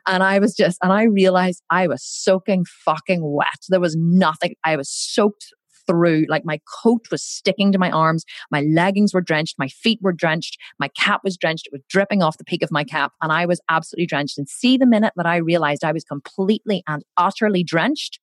[0.07, 3.47] And I was just, and I realized I was soaking fucking wet.
[3.70, 4.56] There was nothing.
[4.64, 5.54] I was soaked
[5.89, 6.26] through.
[6.30, 8.24] Like my coat was sticking to my arms.
[8.52, 9.56] My leggings were drenched.
[9.58, 10.58] My feet were drenched.
[10.80, 11.68] My cap was drenched.
[11.68, 14.38] It was dripping off the peak of my cap and I was absolutely drenched.
[14.38, 18.20] And see the minute that I realized I was completely and utterly drenched,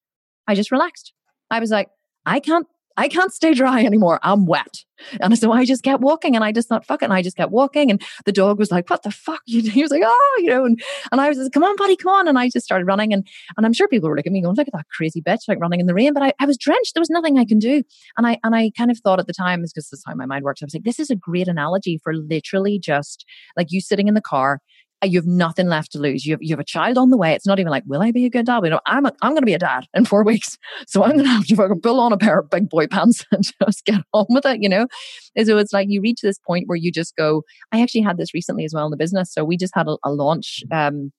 [0.47, 1.13] I just relaxed.
[1.51, 1.89] I was like,
[2.25, 2.67] I can't
[2.97, 4.19] I can't stay dry anymore.
[4.23, 4.85] I'm wet.
[5.21, 7.07] And so I just kept walking and I just thought, fuck it.
[7.07, 7.91] And I just kept walking.
[7.91, 9.43] And the dog was like, what the fuck?
[9.47, 10.81] He was like, oh, you know, and,
[11.13, 12.29] and I was like, come on, buddy, come on.
[12.29, 13.13] And I just started running.
[13.13, 13.27] And,
[13.57, 15.61] and I'm sure people were looking at me going, look at that crazy bitch, like
[15.61, 16.15] running in the rain.
[16.15, 16.95] But I, I was drenched.
[16.95, 17.83] There was nothing I can do.
[18.17, 20.27] And I, and I kind of thought at the time, because this is how my
[20.27, 23.27] mind works, I was like, this is a great analogy for literally just
[23.57, 24.61] like you sitting in the car
[25.07, 26.25] you have nothing left to lose.
[26.27, 27.33] You have, you have a child on the way.
[27.33, 28.65] It's not even like, will I be a good dad?
[28.65, 30.59] You know, I'm I'm going to be a dad in four weeks.
[30.89, 33.25] So I'm going to have to fucking pull on a pair of big boy pants
[33.33, 34.87] and just get on with it, you know?
[35.35, 37.43] And so it's like you reach this point where you just go,
[37.73, 39.33] I actually had this recently as well in the business.
[39.33, 41.13] So we just had a, a launch, um,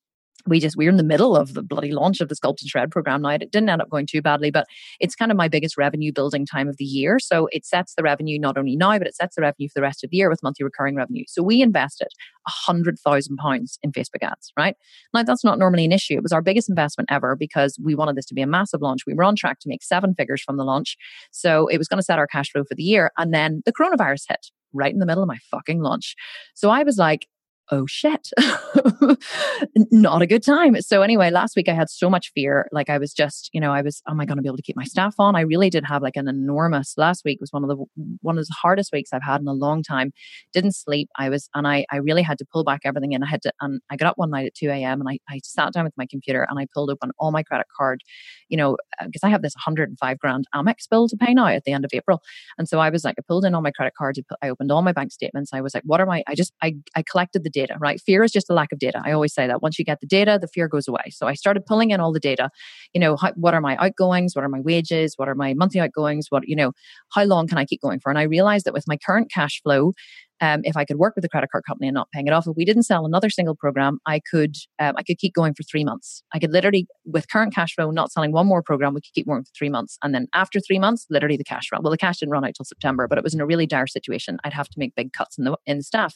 [0.46, 2.92] we just we're in the middle of the bloody launch of the sculpt and shred
[2.92, 4.68] program now it didn't end up going too badly but
[5.00, 7.20] it's kind of my biggest revenue building time of the year.
[7.20, 9.82] So it sets the revenue not only now but it sets the revenue for the
[9.82, 11.24] rest of the year with monthly recurring revenue.
[11.28, 12.10] So we invested
[12.48, 14.76] a hundred thousand pounds in facebook ads right?
[15.14, 16.16] Now that's not normally an issue.
[16.16, 19.02] It was our biggest investment ever because we wanted this to be a massive launch.
[19.06, 20.98] We were on track to make seven figures from the launch.
[21.32, 23.12] So it was going to set our cash flow for the year.
[23.18, 26.16] And then the coronavirus hit right in the middle of my fucking launch.
[26.54, 27.28] So i was like
[27.72, 28.30] oh shit,
[29.92, 30.80] not a good time.
[30.82, 32.68] So anyway, last week I had so much fear.
[32.72, 34.64] Like I was just, you know, I was, am I going to be able to
[34.64, 35.36] keep my staff on?
[35.36, 37.86] I really did have like an enormous, last week was one of the,
[38.22, 40.12] one of the hardest weeks I've had in a long time.
[40.54, 41.10] Didn't sleep.
[41.18, 43.24] I was, and I, I really had to pull back everything in.
[43.24, 45.02] I had to, and I got up one night at 2 a.m.
[45.02, 47.68] and I, I sat down with my computer and I pulled open all my credit
[47.76, 48.02] card,
[48.50, 51.64] you know, because uh, I have this 105 grand Amex bill to pay now at
[51.66, 52.22] the end of April.
[52.58, 54.20] And so I was like, I pulled in all my credit cards.
[54.42, 55.52] I opened all my bank statements.
[55.54, 58.00] I was like, what are my, I just, I, I collected the data, right?
[58.00, 59.02] Fear is just a lack of data.
[59.04, 61.06] I always say that once you get the data, the fear goes away.
[61.10, 62.50] So I started pulling in all the data.
[62.94, 64.36] You know, how, what are my outgoings?
[64.36, 65.14] What are my wages?
[65.18, 66.28] What are my monthly outgoings?
[66.30, 66.72] What, you know,
[67.16, 68.10] how long can I keep going for?
[68.10, 69.94] And I realized that with my current cash flow,
[70.42, 72.48] um, if I could work with a credit card company and not paying it off,
[72.48, 75.64] if we didn't sell another single program, I could um, I could keep going for
[75.64, 76.24] three months.
[76.34, 79.28] I could literally, with current cash flow, not selling one more program, we could keep
[79.28, 81.82] going for three months, and then after three months, literally the cash run.
[81.84, 83.88] Well, the cash didn't run out till September, but it was in a really dire
[83.88, 84.38] situation.
[84.44, 86.16] I'd have to make big cuts in the in the staff,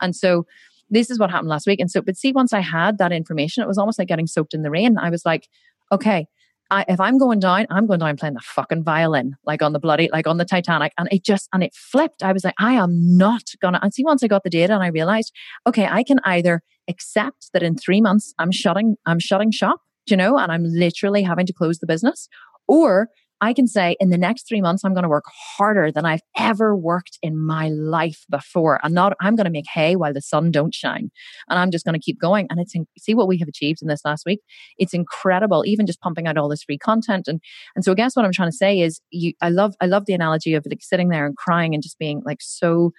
[0.00, 0.46] and so
[0.90, 1.80] this is what happened last week.
[1.80, 4.54] And so, but see, once I had that information, it was almost like getting soaked
[4.54, 4.96] in the rain.
[4.98, 5.48] I was like,
[5.92, 6.26] okay,
[6.70, 9.78] I, if I'm going down, I'm going down playing the fucking violin, like on the
[9.78, 10.92] bloody, like on the Titanic.
[10.98, 12.22] And it just, and it flipped.
[12.22, 14.82] I was like, I am not gonna, and see, once I got the data and
[14.82, 15.32] I realized,
[15.66, 20.16] okay, I can either accept that in three months I'm shutting, I'm shutting shop, you
[20.16, 22.28] know, and I'm literally having to close the business,
[22.66, 23.08] or
[23.40, 25.24] I can say in the next three months, I'm going to work
[25.56, 28.80] harder than I've ever worked in my life before.
[28.82, 31.10] I'm not, I'm going to make hay while the sun don't shine.
[31.48, 32.46] And I'm just going to keep going.
[32.50, 34.40] And it's, in, see what we have achieved in this last week.
[34.78, 37.28] It's incredible, even just pumping out all this free content.
[37.28, 37.40] And,
[37.76, 40.06] and so I guess what I'm trying to say is you, I love, I love
[40.06, 42.92] the analogy of like sitting there and crying and just being like so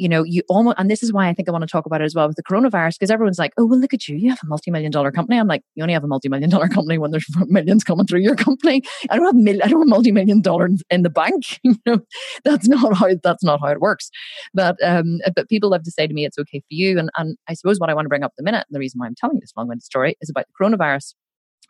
[0.00, 2.00] you know, you almost, and this is why I think I want to talk about
[2.00, 4.16] it as well with the coronavirus, because everyone's like, oh, well, look at you.
[4.16, 5.38] You have a multi million dollar company.
[5.38, 8.20] I'm like, you only have a multi million dollar company when there's millions coming through
[8.20, 8.82] your company.
[9.10, 11.60] I don't have mil- I don't have multi million dollars in the bank.
[11.62, 12.00] you know,
[12.44, 14.10] that's not how, that's not how it works.
[14.54, 16.98] But, um, but people love to say to me, it's okay for you.
[16.98, 18.98] And, and I suppose what I want to bring up the minute, and the reason
[18.98, 21.12] why I'm telling you this long winded story is about the coronavirus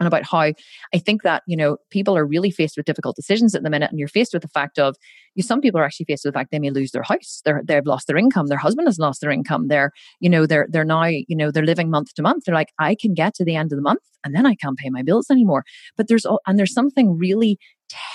[0.01, 3.55] and about how I think that, you know, people are really faced with difficult decisions
[3.55, 3.90] at the minute.
[3.90, 4.96] And you're faced with the fact of
[5.34, 7.42] you, some people are actually faced with the fact they may lose their house.
[7.44, 8.46] They're, they've lost their income.
[8.46, 9.68] Their husband has lost their income.
[9.68, 12.44] They're, you know, they're, they're now, you know, they're living month to month.
[12.46, 14.78] They're like, I can get to the end of the month and then I can't
[14.78, 15.64] pay my bills anymore.
[15.96, 17.59] But there's, and there's something really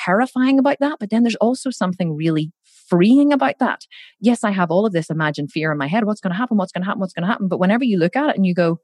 [0.05, 0.97] terrifying about that.
[0.99, 2.51] But then there's also something really
[2.89, 3.81] freeing about that.
[4.19, 6.05] Yes, I have all of this imagined fear in my head.
[6.05, 6.57] What's going to happen?
[6.57, 6.99] What's going to happen?
[6.99, 7.47] What's going to happen?
[7.47, 8.79] But whenever you look at it and you go,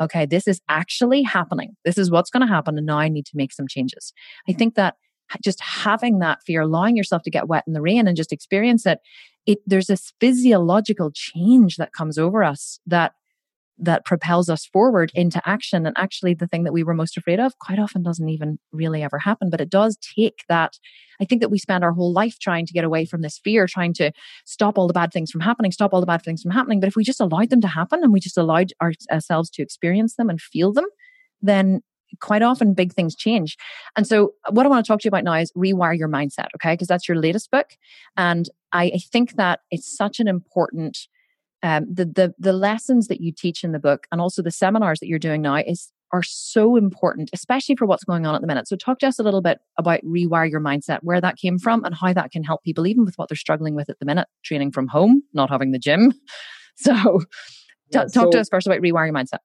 [0.00, 1.76] okay, this is actually happening.
[1.84, 2.76] This is what's going to happen.
[2.78, 4.12] And now I need to make some changes.
[4.48, 4.96] I think that
[5.44, 8.86] just having that fear, allowing yourself to get wet in the rain and just experience
[8.86, 8.98] it,
[9.46, 13.12] it there's this physiological change that comes over us that
[13.80, 15.86] that propels us forward into action.
[15.86, 19.02] And actually, the thing that we were most afraid of quite often doesn't even really
[19.02, 19.48] ever happen.
[19.50, 20.78] But it does take that.
[21.20, 23.66] I think that we spend our whole life trying to get away from this fear,
[23.66, 24.12] trying to
[24.44, 26.80] stop all the bad things from happening, stop all the bad things from happening.
[26.80, 29.62] But if we just allowed them to happen and we just allowed our, ourselves to
[29.62, 30.86] experience them and feel them,
[31.40, 31.80] then
[32.20, 33.56] quite often big things change.
[33.96, 36.08] And so, uh, what I want to talk to you about now is rewire your
[36.08, 36.72] mindset, okay?
[36.72, 37.68] Because that's your latest book.
[38.16, 40.98] And I, I think that it's such an important
[41.62, 45.00] um, the the the lessons that you teach in the book and also the seminars
[45.00, 48.46] that you're doing now is are so important, especially for what's going on at the
[48.46, 48.66] minute.
[48.66, 51.84] So talk to us a little bit about rewire your mindset, where that came from,
[51.84, 54.26] and how that can help people, even with what they're struggling with at the minute,
[54.44, 56.12] training from home, not having the gym.
[56.76, 57.20] So,
[57.92, 59.40] yeah, talk so, to us first about rewire your mindset.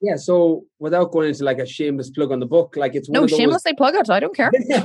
[0.00, 0.16] Yeah.
[0.16, 3.74] So without going into like a shameless plug on the book, like it's no shamelessly
[3.74, 4.08] plug it.
[4.08, 4.50] I don't care.
[4.68, 4.84] yeah,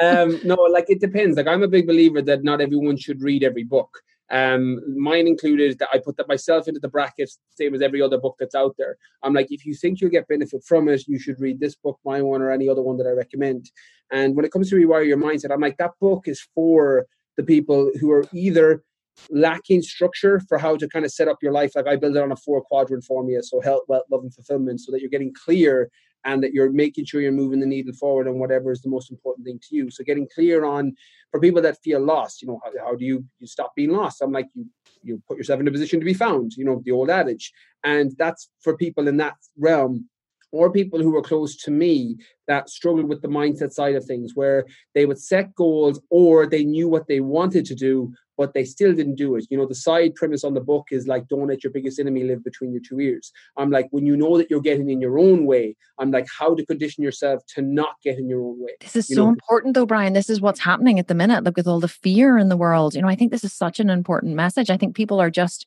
[0.00, 1.36] um, no, like it depends.
[1.36, 4.00] Like I'm a big believer that not everyone should read every book.
[4.30, 8.18] Um, mine included that I put that myself into the bracket, same as every other
[8.18, 8.96] book that's out there.
[9.22, 11.98] I'm like, if you think you'll get benefit from it, you should read this book,
[12.04, 13.70] my one, or any other one that I recommend.
[14.12, 17.06] And when it comes to rewire your mindset, I'm like, that book is for
[17.36, 18.82] the people who are either
[19.30, 21.72] lacking structure for how to kind of set up your life.
[21.74, 23.42] Like I build it on a four quadrant formula.
[23.42, 25.90] So health, wealth, love, and fulfillment, so that you're getting clear
[26.24, 29.10] and that you're making sure you're moving the needle forward on whatever is the most
[29.10, 29.90] important thing to you.
[29.90, 30.94] So getting clear on
[31.30, 34.22] for people that feel lost, you know, how, how do you you stop being lost?
[34.22, 34.66] I'm like you
[35.02, 37.52] you put yourself in a position to be found, you know, the old adage.
[37.84, 40.08] And that's for people in that realm
[40.52, 42.16] or people who were close to me
[42.48, 46.64] that struggled with the mindset side of things where they would set goals or they
[46.64, 49.44] knew what they wanted to do but they still didn't do it.
[49.50, 52.24] You know the side premise on the book is like don't let your biggest enemy
[52.24, 53.32] live between your two ears.
[53.58, 56.54] I'm like when you know that you're getting in your own way i'm like how
[56.54, 58.72] to condition yourself to not get in your own way?
[58.80, 59.28] This is you so know?
[59.28, 60.14] important though brian.
[60.14, 62.94] This is what's happening at the minute look with all the fear in the world.
[62.94, 64.70] You know i think this is such an important message.
[64.70, 65.66] I think people are just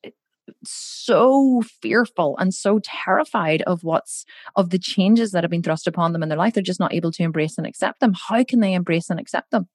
[0.63, 6.11] so fearful and so terrified of what's of the changes that have been thrust upon
[6.11, 6.55] them in their life.
[6.55, 8.13] They're just not able to embrace and accept them.
[8.13, 9.67] How can they embrace and accept them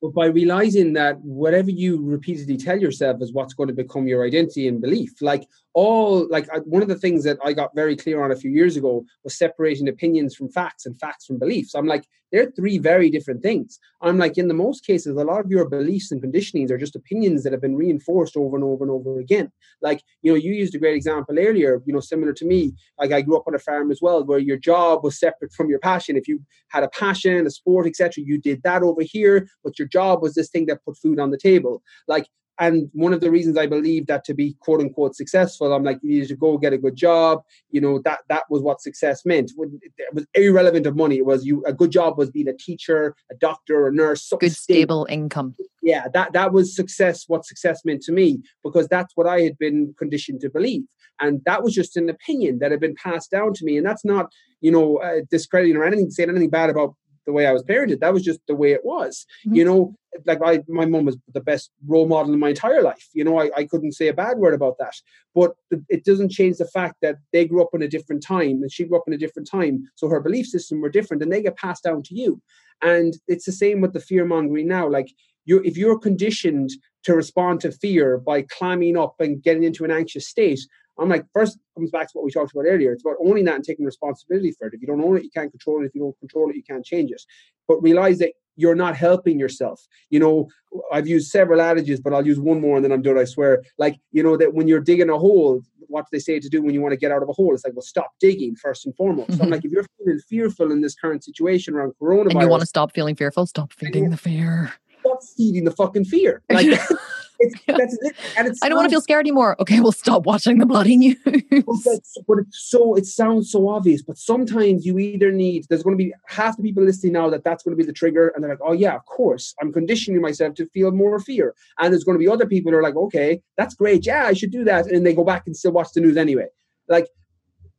[0.00, 4.24] but by realizing that whatever you repeatedly tell yourself is what's going to become your
[4.24, 5.12] identity and belief.
[5.20, 8.36] Like all like uh, one of the things that i got very clear on a
[8.36, 11.74] few years ago was separating opinions from facts and facts from beliefs.
[11.74, 13.78] I'm like they're three very different things.
[14.02, 16.96] I'm like in the most cases a lot of your beliefs and conditionings are just
[16.96, 19.50] opinions that have been reinforced over and over and over again.
[19.82, 22.72] Like you know you used a great example earlier you know similar to me.
[22.98, 25.68] Like i grew up on a farm as well where your job was separate from
[25.68, 26.16] your passion.
[26.16, 29.88] If you had a passion a sport etc you did that over here but your
[29.88, 31.82] job was this thing that put food on the table.
[32.06, 32.26] Like,
[32.60, 35.98] and one of the reasons I believe that to be quote unquote successful, I'm like,
[36.02, 37.42] you needed to go get a good job.
[37.70, 39.52] You know, that that was what success meant.
[39.56, 41.16] It was irrelevant of money.
[41.16, 44.30] It was you a good job was being a teacher, a doctor, a nurse.
[44.38, 45.56] Good stable income.
[45.82, 49.56] Yeah, that that was success, what success meant to me, because that's what I had
[49.58, 50.82] been conditioned to believe.
[51.20, 53.76] And that was just an opinion that had been passed down to me.
[53.76, 56.94] And that's not, you know, uh, discrediting or anything, saying anything bad about
[57.26, 58.00] the way I was parented.
[58.00, 59.26] That was just the way it was.
[59.46, 59.56] Mm-hmm.
[59.56, 59.94] You know,
[60.26, 63.08] like I, my mom was the best role model in my entire life.
[63.12, 64.94] You know, I, I couldn't say a bad word about that.
[65.34, 65.54] But
[65.88, 68.84] it doesn't change the fact that they grew up in a different time and she
[68.84, 69.88] grew up in a different time.
[69.94, 72.40] So her belief system were different and they get passed down to you.
[72.82, 74.88] And it's the same with the fear mongering now.
[74.88, 75.12] Like
[75.44, 76.70] you if you're conditioned
[77.04, 80.60] to respond to fear by climbing up and getting into an anxious state,
[81.00, 82.92] I'm like, first comes back to what we talked about earlier.
[82.92, 84.74] It's about owning that and taking responsibility for it.
[84.74, 85.86] If you don't own it, you can't control it.
[85.86, 87.22] If you don't control it, you can't change it.
[87.66, 89.80] But realize that you're not helping yourself.
[90.10, 90.48] You know,
[90.92, 93.62] I've used several adages, but I'll use one more and then I'm done, I swear.
[93.78, 96.62] Like, you know, that when you're digging a hole, what do they say to do
[96.62, 97.54] when you want to get out of a hole?
[97.54, 99.30] It's like, well, stop digging first and foremost.
[99.30, 99.38] Mm-hmm.
[99.38, 102.32] So I'm like, if you're feeling fearful in this current situation around coronavirus.
[102.32, 104.72] And you want to stop feeling fearful, stop feeding the fear.
[105.00, 106.42] Stop feeding the fucking fear.
[106.50, 106.66] Like,
[107.40, 108.16] it's, that's it.
[108.36, 109.60] And it's I don't want to feel scared anymore.
[109.60, 111.16] Okay, we'll stop watching the bloody news.
[111.24, 115.66] but it's so it sounds so obvious, but sometimes you either need.
[115.68, 117.92] There's going to be half the people listening now that that's going to be the
[117.92, 121.54] trigger, and they're like, "Oh yeah, of course, I'm conditioning myself to feel more fear."
[121.78, 124.06] And there's going to be other people who are like, "Okay, that's great.
[124.06, 126.46] Yeah, I should do that," and they go back and still watch the news anyway.
[126.88, 127.08] Like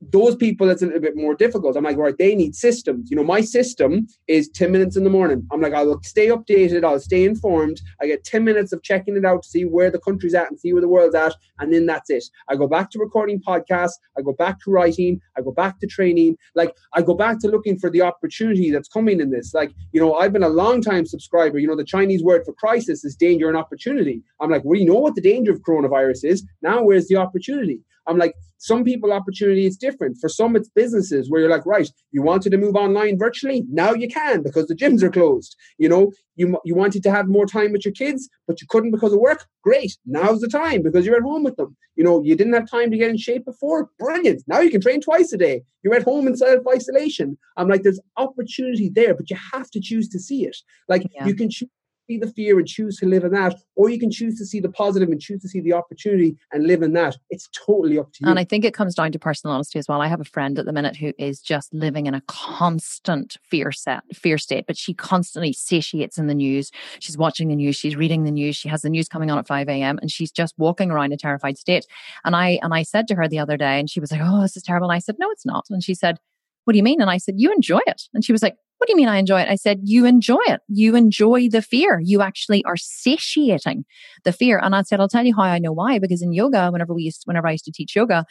[0.10, 1.78] those people it's a little bit more difficult.
[1.78, 3.12] I'm like right they need systems.
[3.12, 5.47] You know my system is 10 minutes in the morning.
[5.52, 6.84] I'm like i'll stay updated.
[6.84, 7.82] I'll stay informed.
[8.02, 10.60] I get 10 minutes of checking it out to see where the country's at and
[10.60, 12.24] see where the world's at and then that's it.
[12.49, 13.93] I go back to recording podcasts.
[14.18, 15.22] I go back to writing.
[15.38, 16.38] I go back to training.
[16.56, 19.54] Like i go back to looking for the opportunity that's coming in this.
[19.54, 21.60] Like you know i've been a long time subscriber.
[21.60, 24.24] You know the chinese word for crisis is danger and opportunity.
[24.39, 26.43] I'm like we know what the danger of coronavirus is.
[26.64, 30.18] Now where's the opportunity I'm like, some people opportunity is different.
[30.22, 33.93] For some, it's businesses where you're like, right, you wanted to move online virtually, now
[33.93, 35.56] you can because the gyms are closed.
[35.80, 38.91] You know, you you wanted to have more time with your kids, but you couldn't
[38.91, 39.45] because of work.
[39.64, 41.76] Great, now's the time because you're at home with them.
[41.95, 43.89] You know, you didn't have time to get in shape before.
[43.97, 44.43] Brilliant.
[44.47, 45.64] Now you can train twice a day.
[45.84, 47.38] You're at home in self isolation.
[47.58, 50.58] I'm like, there's opportunity there, but you have to choose to see it.
[50.88, 51.26] Like yeah.
[51.26, 51.70] you can choose
[52.12, 54.59] see the fear and choose to live in that, or you can choose to see
[54.59, 57.18] the positive and choose to see the opportunity and live in that.
[57.30, 58.30] It's totally up to you.
[58.30, 60.01] And I think it comes down to personal honesty as well.
[60.01, 63.72] I have a friend at the minute who is just living in a constant fear
[63.72, 66.72] set, fear state, but she constantly satiates in the news.
[66.99, 69.47] She's watching the news, she's reading the news, she has the news coming on at
[69.47, 69.97] 5 a.m.
[70.01, 71.86] and she's just walking around a terrified state.
[72.26, 74.41] And I and I said to her the other day, and she was like, Oh,
[74.41, 74.89] this is terrible.
[74.89, 75.66] And I said, No, it's not.
[75.70, 76.20] And she said,
[76.66, 77.01] What do you mean?
[77.01, 78.03] And I said, You enjoy it.
[78.14, 79.47] And she was like, what do you mean I enjoy it?
[79.47, 80.61] I said, you enjoy it.
[80.67, 82.01] You enjoy the fear.
[82.03, 83.86] You actually are satiating
[84.23, 84.57] the fear.
[84.57, 85.99] And I said, I'll tell you how I know why.
[85.99, 88.25] Because in yoga, whenever we used, whenever I used to teach yoga,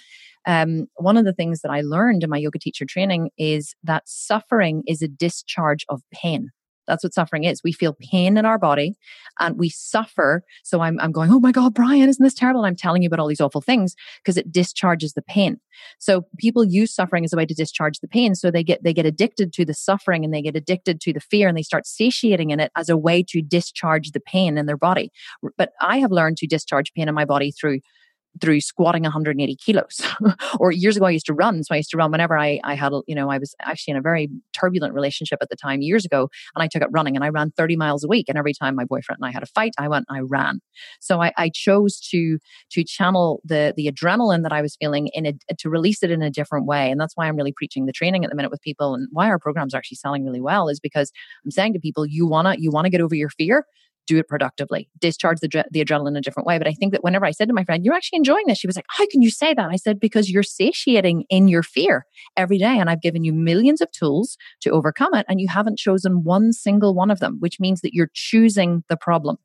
[0.48, 4.08] um, one of the things that I learned in my yoga teacher training is that
[4.08, 6.50] suffering is a discharge of pain.
[6.90, 7.62] That's what suffering is.
[7.62, 8.96] We feel pain in our body
[9.38, 10.42] and we suffer.
[10.64, 12.64] So I'm, I'm going, Oh my God, Brian, isn't this terrible?
[12.64, 15.60] And I'm telling you about all these awful things because it discharges the pain.
[15.98, 18.34] So people use suffering as a way to discharge the pain.
[18.34, 21.20] So they get, they get addicted to the suffering and they get addicted to the
[21.20, 24.66] fear and they start satiating in it as a way to discharge the pain in
[24.66, 25.12] their body.
[25.56, 27.80] But I have learned to discharge pain in my body through
[28.40, 30.00] through squatting 180 kilos.
[30.60, 31.62] or years ago, I used to run.
[31.64, 33.96] So I used to run whenever I, I had, you know, I was actually in
[33.96, 36.28] a very turbulent relationship at the time years ago.
[36.54, 38.26] And I took up running and I ran 30 miles a week.
[38.28, 40.60] And every time my boyfriend and I had a fight, I went, and I ran.
[41.00, 42.38] So I, I chose to,
[42.70, 46.22] to channel the, the adrenaline that I was feeling in a, to release it in
[46.22, 46.90] a different way.
[46.90, 49.28] And that's why I'm really preaching the training at the minute with people and why
[49.28, 51.12] our programs are actually selling really well is because
[51.44, 53.66] I'm saying to people, you want to, you want to get over your fear
[54.10, 56.58] do it productively, discharge the, the adrenaline in a different way.
[56.58, 58.66] But I think that whenever I said to my friend, You're actually enjoying this, she
[58.66, 59.70] was like, How can you say that?
[59.70, 62.06] I said, Because you're satiating in your fear
[62.36, 62.76] every day.
[62.78, 65.26] And I've given you millions of tools to overcome it.
[65.28, 68.96] And you haven't chosen one single one of them, which means that you're choosing the
[68.96, 69.36] problem.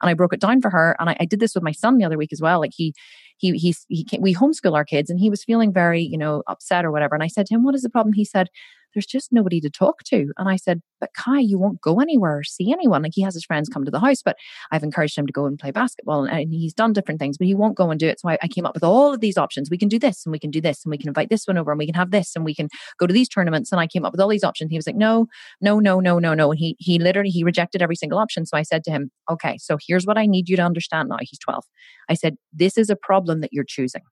[0.00, 0.94] And I broke it down for her.
[1.00, 2.60] And I, I did this with my son the other week as well.
[2.60, 2.94] Like he,
[3.38, 6.84] he, he, he, we homeschool our kids and he was feeling very, you know, upset
[6.84, 7.16] or whatever.
[7.16, 8.12] And I said to him, What is the problem?
[8.12, 8.48] He said,
[8.94, 10.32] there's just nobody to talk to.
[10.36, 13.02] And I said, but Kai, you won't go anywhere or see anyone.
[13.02, 14.36] Like he has his friends come to the house, but
[14.70, 17.46] I've encouraged him to go and play basketball and, and he's done different things, but
[17.46, 18.20] he won't go and do it.
[18.20, 19.70] So I, I came up with all of these options.
[19.70, 21.58] We can do this and we can do this and we can invite this one
[21.58, 22.68] over and we can have this and we can
[22.98, 23.72] go to these tournaments.
[23.72, 24.70] And I came up with all these options.
[24.70, 25.26] He was like, no,
[25.60, 26.50] no, no, no, no, no.
[26.52, 28.46] And he, he literally, he rejected every single option.
[28.46, 31.18] So I said to him, okay, so here's what I need you to understand now.
[31.20, 31.64] He's 12.
[32.08, 34.02] I said, this is a problem that you're choosing.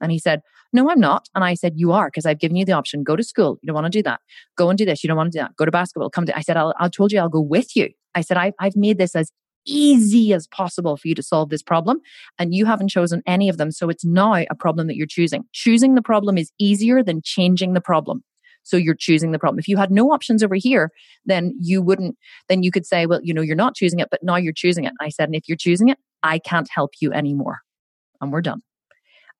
[0.00, 0.40] And he said,
[0.74, 1.28] No, I'm not.
[1.36, 3.04] And I said, You are, because I've given you the option.
[3.04, 3.58] Go to school.
[3.62, 4.20] You don't want to do that.
[4.58, 5.04] Go and do this.
[5.04, 5.56] You don't want to do that.
[5.56, 6.10] Go to basketball.
[6.10, 7.90] Come to, I said, I'll, I told you I'll go with you.
[8.16, 9.30] I said, I, I've made this as
[9.66, 12.00] easy as possible for you to solve this problem.
[12.40, 13.70] And you haven't chosen any of them.
[13.70, 15.44] So it's now a problem that you're choosing.
[15.52, 18.24] Choosing the problem is easier than changing the problem.
[18.64, 19.60] So you're choosing the problem.
[19.60, 20.90] If you had no options over here,
[21.24, 22.16] then you wouldn't,
[22.48, 24.84] then you could say, well, you know, you're not choosing it, but now you're choosing
[24.84, 24.92] it.
[25.00, 27.60] I said, and if you're choosing it, I can't help you anymore.
[28.20, 28.62] And we're done.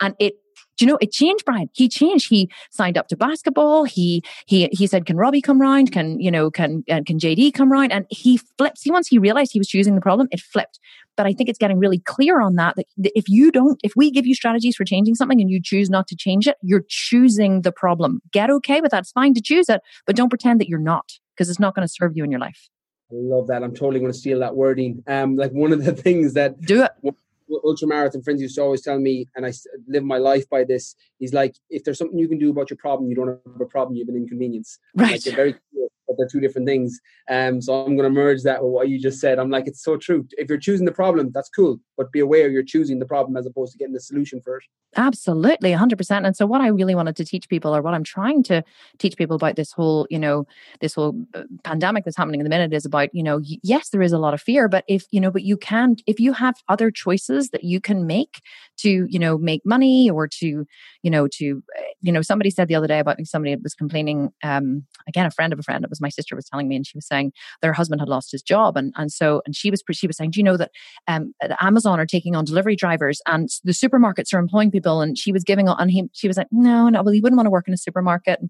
[0.01, 0.35] And it
[0.77, 1.68] do you know it changed brian.
[1.72, 2.29] He changed.
[2.29, 3.85] He signed up to basketball.
[3.85, 5.93] He he he said can robbie come round?
[5.93, 7.93] Can you know can uh, can jd come round?
[7.93, 8.79] And he flipped.
[8.79, 10.79] See once he realized he was choosing the problem it flipped.
[11.16, 14.11] But i think it's getting really clear on that that if you don't if we
[14.11, 17.62] give you strategies for changing something and you choose not to change it you're choosing
[17.62, 18.20] the problem.
[18.33, 19.01] Get okay with that.
[19.01, 21.87] It's fine to choose it but don't pretend that you're not because it's not going
[21.87, 22.68] to serve you in your life.
[23.11, 23.62] I love that.
[23.62, 25.03] I'm totally going to steal that wording.
[25.07, 27.14] Um, like one of the things that do it
[27.51, 29.53] ultramarathon friends used to always tell me, and I
[29.86, 30.95] live my life by this.
[31.18, 33.66] He's like, if there's something you can do about your problem, you don't have a
[33.66, 33.97] problem.
[33.97, 34.78] You have an inconvenience.
[34.95, 35.12] Right.
[35.12, 37.00] Like, very clear, but they're two different things.
[37.30, 39.38] Um, so I'm going to merge that with what you just said.
[39.38, 40.26] I'm like, it's so true.
[40.32, 43.46] If you're choosing the problem, that's cool, but be aware you're choosing the problem as
[43.46, 44.64] opposed to getting the solution for it.
[44.96, 46.24] Absolutely, 100%.
[46.24, 48.62] And so, what I really wanted to teach people, or what I'm trying to
[48.98, 50.46] teach people about this whole, you know,
[50.80, 54.02] this whole uh, pandemic that's happening in the minute is about, you know, yes, there
[54.02, 56.55] is a lot of fear, but if, you know, but you can, if you have
[56.68, 58.40] other choices that you can make
[58.78, 60.64] to, you know, make money or to,
[61.02, 64.30] you know, to, uh, you know, somebody said the other day about somebody was complaining,
[64.42, 66.86] um, again, a friend of a friend, it was my sister was telling me, and
[66.86, 67.32] she was saying
[67.62, 68.76] their husband had lost his job.
[68.76, 70.70] And, and so, and she was, she was saying, do you know that
[71.09, 75.01] um, Amazon are taking on delivery drivers and the supermarkets are employing people?
[75.01, 77.47] And she was giving and he she was like no no well he wouldn't want
[77.47, 78.40] to work in a supermarket.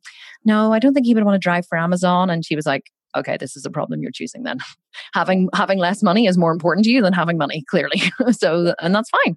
[0.45, 2.31] No i don't think he would want to drive for amazon.
[2.31, 4.59] And she was like okay this is a problem you're choosing then.
[5.15, 8.03] Having having less money is more important to you than having money clearly.
[8.33, 9.37] So and that's fine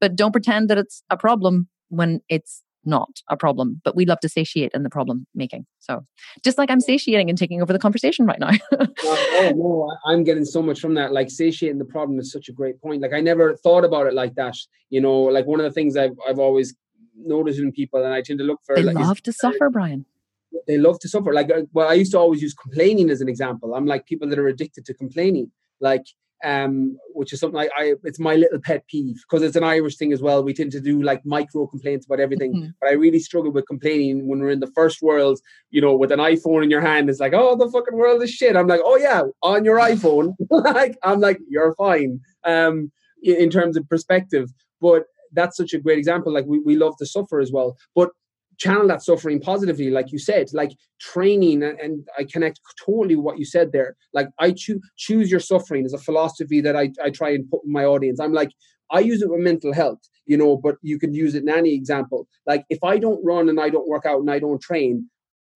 [0.00, 4.20] but don't pretend that it's a problem when it's not a problem, but we love
[4.20, 5.66] to satiate in the problem making.
[5.78, 6.04] So
[6.42, 8.50] just like I'm satiating and taking over the conversation right now.
[9.02, 11.12] oh, no, I'm getting so much from that.
[11.12, 13.02] Like satiating the problem is such a great point.
[13.02, 14.56] Like I never thought about it like that.
[14.90, 16.74] You know, like one of the things I've, I've always
[17.16, 18.74] noticed in people and I tend to look for.
[18.74, 20.04] They like, love to suffer, Brian.
[20.66, 21.32] They love to suffer.
[21.32, 23.74] Like, uh, well, I used to always use complaining as an example.
[23.74, 25.50] I'm like people that are addicted to complaining.
[25.80, 26.04] Like,
[26.44, 29.96] um, which is something I, I it's my little pet peeve because it's an Irish
[29.96, 30.44] thing as well.
[30.44, 32.70] We tend to do like micro complaints about everything, mm-hmm.
[32.80, 35.40] but I really struggle with complaining when we're in the first world.
[35.70, 38.30] You know, with an iPhone in your hand, it's like, oh, the fucking world is
[38.30, 38.56] shit.
[38.56, 40.34] I'm like, oh yeah, on your iPhone.
[40.50, 42.20] like, I'm like, you're fine.
[42.44, 42.92] Um,
[43.22, 44.50] in terms of perspective,
[44.82, 46.32] but that's such a great example.
[46.32, 48.10] Like we, we love to suffer as well, but
[48.58, 53.38] channel that suffering positively like you said like training and, i connect totally with what
[53.38, 57.10] you said there like i choose choose your suffering is a philosophy that I, I
[57.10, 58.50] try and put in my audience i'm like
[58.90, 61.74] i use it with mental health you know but you can use it in any
[61.74, 65.08] example like if i don't run and i don't work out and i don't train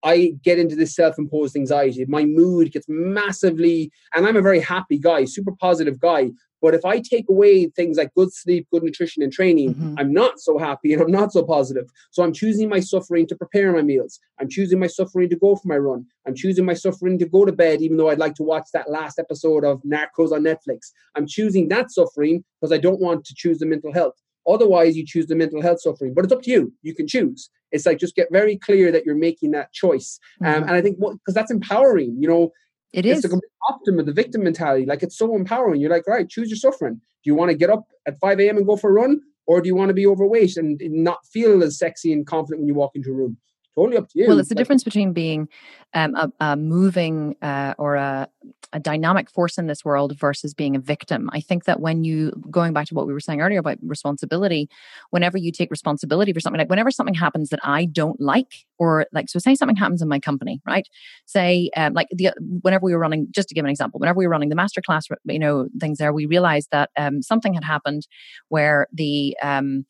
[0.04, 2.04] I get into this self imposed anxiety.
[2.06, 6.30] My mood gets massively, and I'm a very happy guy, super positive guy.
[6.60, 9.94] But if I take away things like good sleep, good nutrition, and training, mm-hmm.
[9.98, 11.88] I'm not so happy and I'm not so positive.
[12.10, 14.18] So I'm choosing my suffering to prepare my meals.
[14.40, 16.06] I'm choosing my suffering to go for my run.
[16.26, 18.90] I'm choosing my suffering to go to bed, even though I'd like to watch that
[18.90, 20.90] last episode of Narcos on Netflix.
[21.14, 24.14] I'm choosing that suffering because I don't want to choose the mental health.
[24.48, 26.72] Otherwise, you choose the mental health suffering, but it's up to you.
[26.82, 27.50] You can choose.
[27.70, 30.18] It's like just get very clear that you're making that choice.
[30.42, 30.62] Um, mm-hmm.
[30.62, 32.50] Um, and I think because well, that's empowering, you know,
[32.92, 33.18] it is.
[33.18, 34.86] It's the complete optimum, the victim mentality.
[34.86, 35.80] Like it's so empowering.
[35.80, 36.94] You're like, right, choose your suffering.
[36.94, 38.56] Do you want to get up at 5 a.m.
[38.56, 39.20] and go for a run?
[39.46, 42.68] Or do you want to be overweight and not feel as sexy and confident when
[42.68, 43.38] you walk into a room?
[43.78, 44.26] Totally up to you.
[44.26, 45.48] Well, it's the like, difference between being
[45.94, 48.28] um, a, a, moving uh, or a,
[48.72, 51.30] a, dynamic force in this world versus being a victim.
[51.32, 54.68] I think that when you, going back to what we were saying earlier about responsibility,
[55.10, 59.06] whenever you take responsibility for something, like whenever something happens that I don't like, or
[59.12, 60.88] like, so say something happens in my company, right?
[61.26, 64.26] Say, um, like the, whenever we were running, just to give an example, whenever we
[64.26, 68.08] were running the masterclass, you know, things there, we realized that um, something had happened
[68.48, 69.84] where the, um,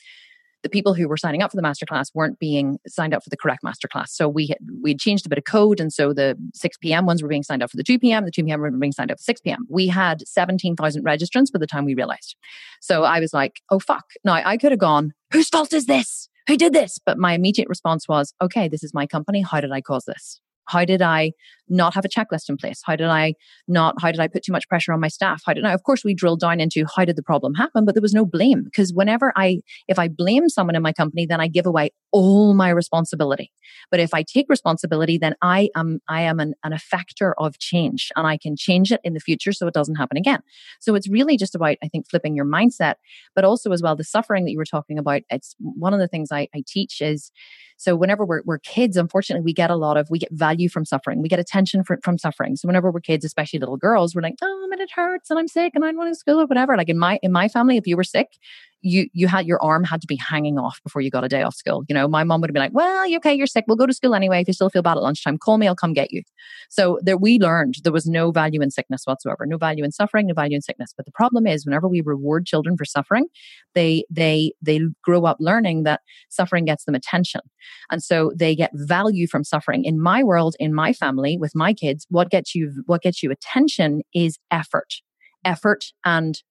[0.68, 3.36] the people who were signing up for the masterclass weren't being signed up for the
[3.36, 4.08] correct masterclass.
[4.08, 7.06] So we had, we had changed a bit of code, and so the 6 p.m.
[7.06, 8.24] ones were being signed up for the 2 p.m.
[8.24, 8.60] The 2 p.m.
[8.60, 9.64] were being signed up for 6 p.m.
[9.68, 12.36] We had 17,000 registrants by the time we realized.
[12.80, 14.04] So I was like, oh fuck!
[14.24, 16.28] Now I could have gone, whose fault is this?
[16.48, 16.98] Who did this?
[17.04, 19.42] But my immediate response was, okay, this is my company.
[19.42, 20.40] How did I cause this?
[20.68, 21.32] How did I
[21.68, 22.80] not have a checklist in place?
[22.84, 23.34] How did I
[23.66, 25.42] not, how did I put too much pressure on my staff?
[25.44, 27.94] How did I, of course, we drilled down into how did the problem happen, but
[27.94, 31.40] there was no blame because whenever I, if I blame someone in my company, then
[31.40, 33.52] I give away all my responsibility.
[33.90, 38.11] But if I take responsibility, then I am, I am an, an effector of change
[38.16, 40.40] and I can change it in the future so it doesn't happen again.
[40.80, 42.94] So it's really just about, I think, flipping your mindset,
[43.34, 45.22] but also as well, the suffering that you were talking about.
[45.30, 47.30] It's one of the things I, I teach is,
[47.76, 50.84] so whenever we're, we're kids, unfortunately, we get a lot of, we get value from
[50.84, 51.22] suffering.
[51.22, 52.56] We get attention for, from suffering.
[52.56, 55.46] So whenever we're kids, especially little girls, we're like, oh, man, it hurts and I'm
[55.46, 56.76] sick and I don't want to school or whatever.
[56.76, 58.36] Like in my, in my family, if you were sick,
[58.82, 61.42] you you had your arm had to be hanging off before you got a day
[61.42, 61.84] off school.
[61.88, 63.64] You know, my mom would have been like, "Well, you okay, you're sick.
[63.66, 64.40] We'll go to school anyway.
[64.40, 65.66] If you still feel bad at lunchtime, call me.
[65.66, 66.22] I'll come get you."
[66.68, 70.26] So there, we learned there was no value in sickness whatsoever, no value in suffering,
[70.26, 70.92] no value in sickness.
[70.96, 73.26] But the problem is, whenever we reward children for suffering,
[73.74, 77.40] they they they grow up learning that suffering gets them attention,
[77.90, 79.84] and so they get value from suffering.
[79.84, 83.30] In my world, in my family, with my kids, what gets you what gets you
[83.30, 84.94] attention is effort
[85.44, 86.42] effort and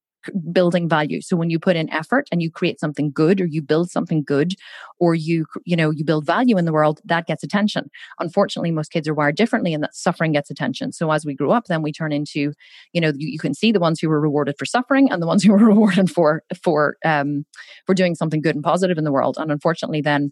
[0.51, 1.21] building value.
[1.21, 4.23] So when you put in effort and you create something good or you build something
[4.23, 4.55] good
[4.99, 7.89] or you, you know, you build value in the world, that gets attention.
[8.19, 10.91] Unfortunately, most kids are wired differently and that suffering gets attention.
[10.91, 12.53] So as we grow up, then we turn into,
[12.93, 15.28] you know, you, you can see the ones who were rewarded for suffering and the
[15.28, 17.45] ones who were rewarded for, for, um,
[17.86, 19.38] for doing something good and positive in the world.
[19.39, 20.32] And unfortunately, then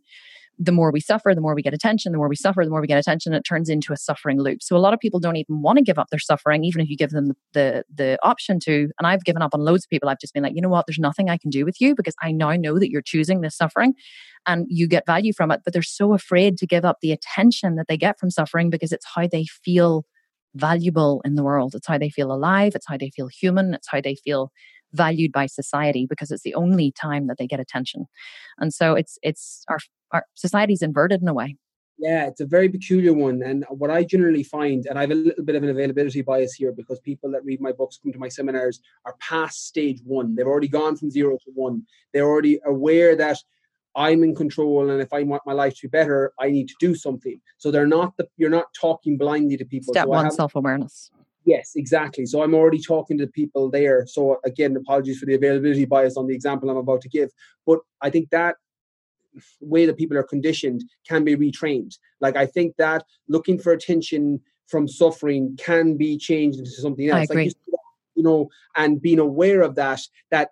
[0.58, 2.82] the more we suffer, the more we get attention, the more we suffer, the more
[2.82, 4.64] we get attention, it turns into a suffering loop.
[4.64, 6.89] So a lot of people don't even want to give up their suffering, even if
[6.89, 8.89] you give them the, the, option to.
[8.97, 10.08] And I've given up on loads of people.
[10.08, 12.16] I've just been like, you know what, there's nothing I can do with you because
[12.22, 13.93] I now know that you're choosing this suffering
[14.47, 15.62] and you get value from it.
[15.64, 18.91] But they're so afraid to give up the attention that they get from suffering because
[18.91, 20.06] it's how they feel
[20.56, 21.76] valuable in the world.
[21.76, 22.74] It's how they feel alive.
[22.76, 23.74] It's how they feel human.
[23.74, 24.51] It's how they feel
[24.93, 28.06] valued by society because it's the only time that they get attention.
[28.58, 29.80] And so it's it's our
[30.12, 31.58] our society's inverted in a way.
[31.97, 33.41] Yeah, it's a very peculiar one.
[33.41, 36.53] And what I generally find, and I have a little bit of an availability bias
[36.53, 40.36] here because people that read my books, come to my seminars, are past stage one.
[40.36, 41.84] They've already gone from zero to one.
[42.14, 43.38] They're already aware that
[43.95, 46.76] I'm in control, and if I want my life to be better, I need to
[46.82, 47.39] do something.
[47.58, 49.93] So they're not the you're not talking blindly to people.
[49.93, 51.12] Step so one, self awareness.
[51.45, 52.26] Yes, exactly.
[52.26, 54.06] So I'm already talking to the people there.
[54.08, 57.30] So again, apologies for the availability bias on the example I'm about to give,
[57.66, 58.56] but I think that
[59.61, 61.97] way that people are conditioned can be retrained.
[62.21, 67.19] Like I think that looking for attention from suffering can be changed into something else.
[67.19, 67.45] I agree.
[67.45, 67.77] Like you,
[68.15, 70.51] you know, and being aware of that, that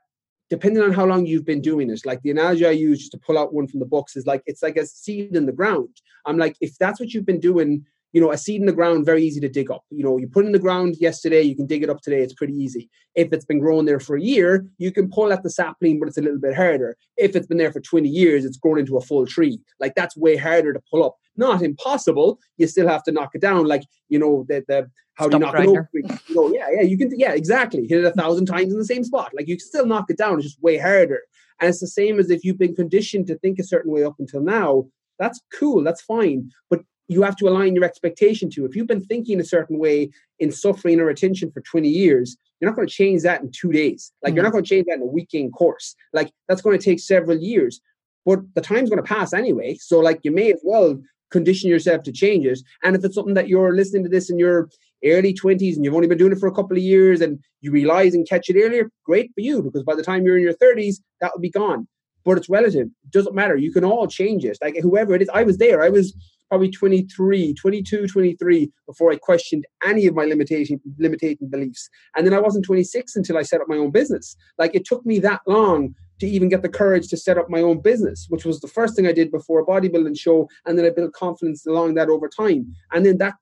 [0.49, 3.17] depending on how long you've been doing it, like the analogy I use just to
[3.17, 5.89] pull out one from the books is like it's like a seed in the ground.
[6.25, 9.05] I'm like, if that's what you've been doing you know, a seed in the ground,
[9.05, 9.84] very easy to dig up.
[9.89, 12.22] You know, you put in the ground yesterday, you can dig it up today.
[12.22, 12.89] It's pretty easy.
[13.16, 16.07] If it's been growing there for a year, you can pull at the sapling, but
[16.07, 16.95] it's a little bit harder.
[17.18, 19.59] If it's been there for 20 years, it's grown into a full tree.
[19.80, 21.16] Like that's way harder to pull up.
[21.36, 22.39] Not impossible.
[22.57, 23.66] You still have to knock it down.
[23.66, 25.89] Like, you know, the, the how do you knock grinder.
[25.93, 26.20] it over?
[26.30, 27.88] You know, yeah, yeah, you can, yeah, exactly.
[27.88, 29.32] Hit it a thousand times in the same spot.
[29.36, 30.36] Like you can still knock it down.
[30.36, 31.22] It's just way harder.
[31.59, 34.16] And it's the same as if you've been conditioned to think a certain way up
[34.20, 34.86] until now.
[35.18, 35.84] That's cool.
[35.84, 36.51] That's fine.
[36.70, 38.66] But you have to align your expectation to.
[38.66, 42.70] If you've been thinking a certain way in suffering or attention for 20 years, you're
[42.70, 44.12] not going to change that in two days.
[44.22, 44.38] Like mm-hmm.
[44.38, 45.95] you're not going to change that in a weekend course.
[46.14, 47.82] Like that's going to take several years.
[48.26, 49.76] But the time's going to pass anyway.
[49.82, 50.97] So like you may as well
[51.30, 52.64] condition yourself to changes.
[52.84, 54.70] And if it's something that you're listening to this in your
[55.04, 57.72] early 20s and you've only been doing it for a couple of years and you
[57.72, 60.54] realize and catch it earlier, great for you because by the time you're in your
[60.54, 61.88] 30s, that will be gone.
[62.26, 62.88] But it's relative.
[62.88, 63.55] It doesn't matter.
[63.55, 64.57] You can all change it.
[64.61, 65.30] Like whoever it is.
[65.34, 65.84] I was there.
[65.84, 66.15] I was
[66.49, 71.89] probably 23, 22, 23 before I questioned any of my limitation limiting beliefs.
[72.15, 74.36] And then I wasn't 26 until I set up my own business.
[74.59, 77.61] Like it took me that long to even get the courage to set up my
[77.61, 80.47] own business, which was the first thing I did before a bodybuilding show.
[80.65, 82.71] And then I built confidence along that over time.
[82.91, 83.34] And then that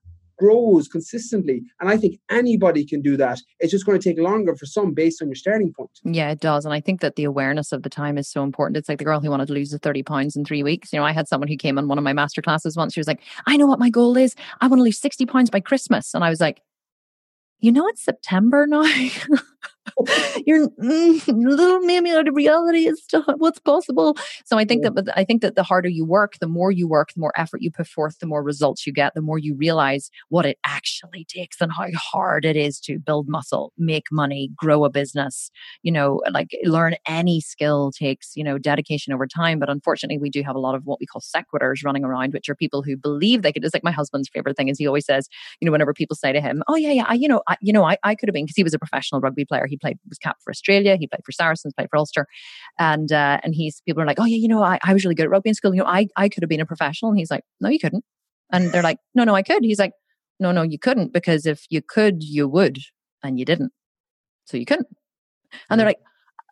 [0.42, 1.62] grows consistently.
[1.80, 3.40] And I think anybody can do that.
[3.60, 5.92] It's just going to take longer for some based on your starting point.
[6.04, 6.66] Yeah, it does.
[6.66, 8.78] And I think that the awareness of the time is so important.
[8.78, 10.92] It's like the girl who wanted to lose the 30 pounds in three weeks.
[10.92, 12.94] You know, I had someone who came on one of my master classes once.
[12.94, 14.36] She was like, I know what my goal is.
[14.62, 16.16] I want to lose 60 pounds by Christmas.
[16.16, 16.62] And I was like,
[17.60, 18.84] you know, it's September now.
[20.46, 24.16] You're mm, little mammy out of reality is still what's possible.
[24.46, 24.90] So I think yeah.
[24.90, 27.34] that, but I think that the harder you work, the more you work, the more
[27.36, 30.58] effort you put forth, the more results you get, the more you realize what it
[30.66, 35.52] actually takes and how hard it is to build muscle, make money, grow a business.
[35.84, 39.60] You know, like learn any skill takes, you know, dedication over time.
[39.60, 42.50] But unfortunately, we do have a lot of what we call sequiturs running around, which
[42.50, 43.64] are people who believe they could.
[43.64, 45.28] It's like my husband's favorite thing is he always says,
[45.60, 47.74] you know, whenever people say to him, "Oh yeah, yeah, I, you know, I, you
[47.74, 49.66] know, I, I could have been," because he was a professional rugby player.
[49.68, 50.96] He played was capped for Australia.
[51.00, 52.28] He played for Saracens, played for Ulster,
[52.80, 55.16] and uh, and he's people are like, oh yeah, you know, I, I was really
[55.16, 55.74] good at rugby in school.
[55.74, 57.12] You know, I I could have been a professional.
[57.12, 58.06] And he's like, no, you couldn't.
[58.52, 59.64] And they're like, no, no, I could.
[59.64, 59.94] He's like,
[60.40, 62.80] no, no, you couldn't because if you could, you would,
[63.24, 63.72] and you didn't.
[64.46, 64.88] So you couldn't.
[65.70, 66.00] And they're like,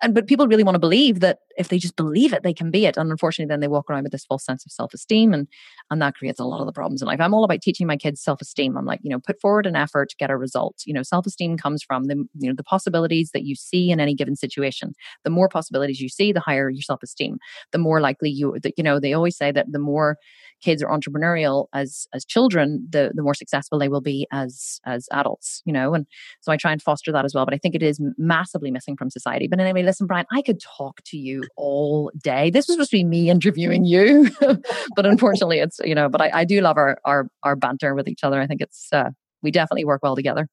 [0.01, 2.71] and but people really want to believe that if they just believe it, they can
[2.71, 2.97] be it.
[2.97, 5.47] And unfortunately, then they walk around with this false sense of self-esteem, and
[5.91, 7.19] and that creates a lot of the problems in life.
[7.19, 8.77] I'm all about teaching my kids self-esteem.
[8.77, 10.77] I'm like, you know, put forward an effort, get a result.
[10.85, 14.15] You know, self-esteem comes from the you know the possibilities that you see in any
[14.15, 14.93] given situation.
[15.23, 17.37] The more possibilities you see, the higher your self-esteem.
[17.73, 20.17] The more likely you that you know they always say that the more
[20.61, 25.07] kids are entrepreneurial as as children, the the more successful they will be as as
[25.11, 25.61] adults.
[25.65, 26.05] You know, and
[26.39, 27.45] so I try and foster that as well.
[27.45, 29.47] But I think it is massively missing from society.
[29.47, 32.49] But anyway, listen, Brian, I could talk to you all day.
[32.49, 34.29] This was supposed to be me interviewing you,
[34.95, 36.09] but unfortunately, it's you know.
[36.09, 38.39] But I, I do love our our our banter with each other.
[38.41, 39.09] I think it's uh,
[39.41, 40.47] we definitely work well together.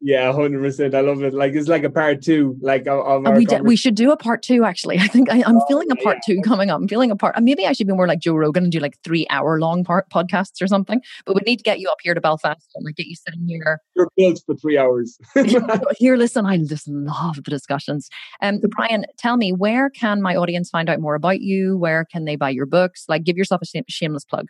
[0.00, 0.94] Yeah, hundred percent.
[0.94, 1.34] I love it.
[1.34, 2.56] Like it's like a part two.
[2.60, 4.64] Like of, of we we should do a part two.
[4.64, 6.34] Actually, I think I, am oh, feeling a part yeah.
[6.36, 6.80] two coming up.
[6.80, 7.40] I'm feeling a part.
[7.42, 10.08] Maybe I should be more like Joe Rogan and do like three hour long part
[10.08, 11.00] podcasts or something.
[11.26, 13.46] But we need to get you up here to Belfast and like get you sitting
[13.48, 13.80] here.
[13.96, 15.18] You're built for three hours.
[15.98, 16.46] here, listen.
[16.46, 18.08] I just love the discussions.
[18.40, 21.76] Um, Brian, tell me where can my audience find out more about you?
[21.76, 23.04] Where can they buy your books?
[23.08, 24.46] Like, give yourself a shameless plug.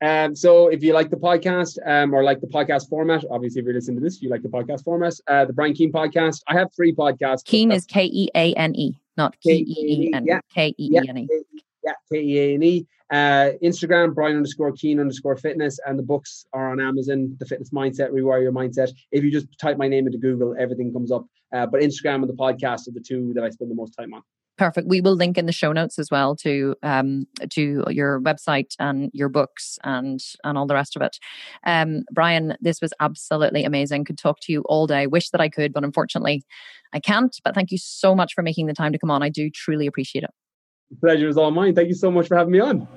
[0.00, 3.64] Um, so if you like the podcast um, or like the podcast format, obviously if
[3.64, 6.42] you're listening to this, you like the podcast format, uh, the Brian Keane podcast.
[6.48, 7.44] I have three podcasts.
[7.44, 10.26] Keane is K E A N E, not K E E N.
[10.54, 11.28] K E E N E.
[11.84, 12.86] Yeah, K E A N E.
[13.10, 17.34] Uh, Instagram, Brian underscore Keane underscore fitness, and the books are on Amazon.
[17.40, 18.90] The Fitness Mindset, Rewire Your Mindset.
[19.12, 21.24] If you just type my name into Google, everything comes up.
[21.52, 24.12] Uh, but Instagram and the podcast are the two that I spend the most time
[24.12, 24.22] on.
[24.58, 24.88] Perfect.
[24.88, 29.08] We will link in the show notes as well to um, to your website and
[29.14, 31.16] your books and and all the rest of it.
[31.64, 34.04] Um, Brian, this was absolutely amazing.
[34.04, 35.06] Could talk to you all day.
[35.06, 36.42] Wish that I could, but unfortunately,
[36.92, 37.34] I can't.
[37.44, 39.22] But thank you so much for making the time to come on.
[39.22, 40.30] I do truly appreciate it.
[41.00, 41.74] Pleasure is all mine.
[41.74, 42.88] Thank you so much for having me on.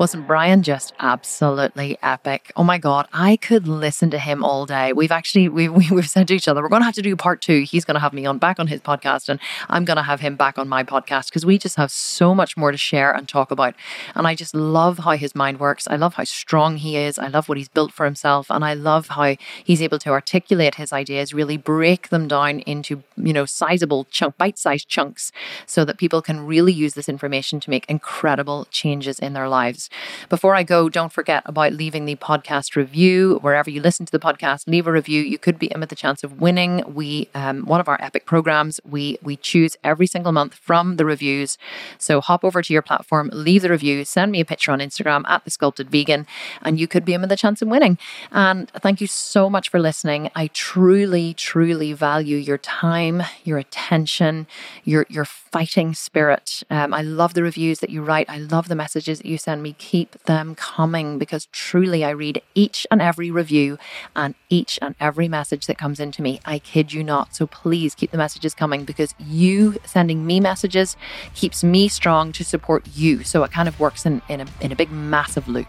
[0.00, 2.52] Wasn't Brian just absolutely epic?
[2.56, 4.94] Oh my God, I could listen to him all day.
[4.94, 7.14] We've actually, we, we, have said to each other, we're going to have to do
[7.16, 7.64] part two.
[7.64, 10.20] He's going to have me on back on his podcast and I'm going to have
[10.20, 13.28] him back on my podcast because we just have so much more to share and
[13.28, 13.74] talk about.
[14.14, 15.86] And I just love how his mind works.
[15.86, 17.18] I love how strong he is.
[17.18, 18.46] I love what he's built for himself.
[18.48, 23.02] And I love how he's able to articulate his ideas, really break them down into,
[23.18, 25.30] you know, sizable chunk, bite-sized chunks
[25.66, 29.89] so that people can really use this information to make incredible changes in their lives.
[30.28, 34.18] Before I go, don't forget about leaving the podcast review wherever you listen to the
[34.18, 34.66] podcast.
[34.66, 35.22] Leave a review.
[35.22, 36.82] You could be in with the chance of winning.
[36.86, 38.80] We um, one of our epic programs.
[38.88, 41.58] We we choose every single month from the reviews.
[41.98, 45.24] So hop over to your platform, leave the review, send me a picture on Instagram
[45.28, 46.26] at the Sculpted Vegan,
[46.62, 47.98] and you could be in with the chance of winning.
[48.30, 50.30] And thank you so much for listening.
[50.34, 54.46] I truly, truly value your time, your attention,
[54.84, 56.62] your your fighting spirit.
[56.70, 58.28] Um, I love the reviews that you write.
[58.28, 62.42] I love the messages that you send me keep them coming because truly I read
[62.54, 63.78] each and every review
[64.14, 66.38] and each and every message that comes into me.
[66.44, 67.34] I kid you not.
[67.34, 70.96] So please keep the messages coming because you sending me messages
[71.34, 73.24] keeps me strong to support you.
[73.24, 75.68] So it kind of works in, in, a, in a big, massive loop.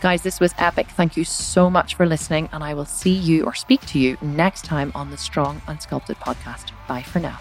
[0.00, 0.88] Guys, this was epic.
[0.88, 4.16] Thank you so much for listening, and I will see you or speak to you
[4.22, 6.70] next time on the Strong and Sculpted podcast.
[6.86, 7.38] Bye for now.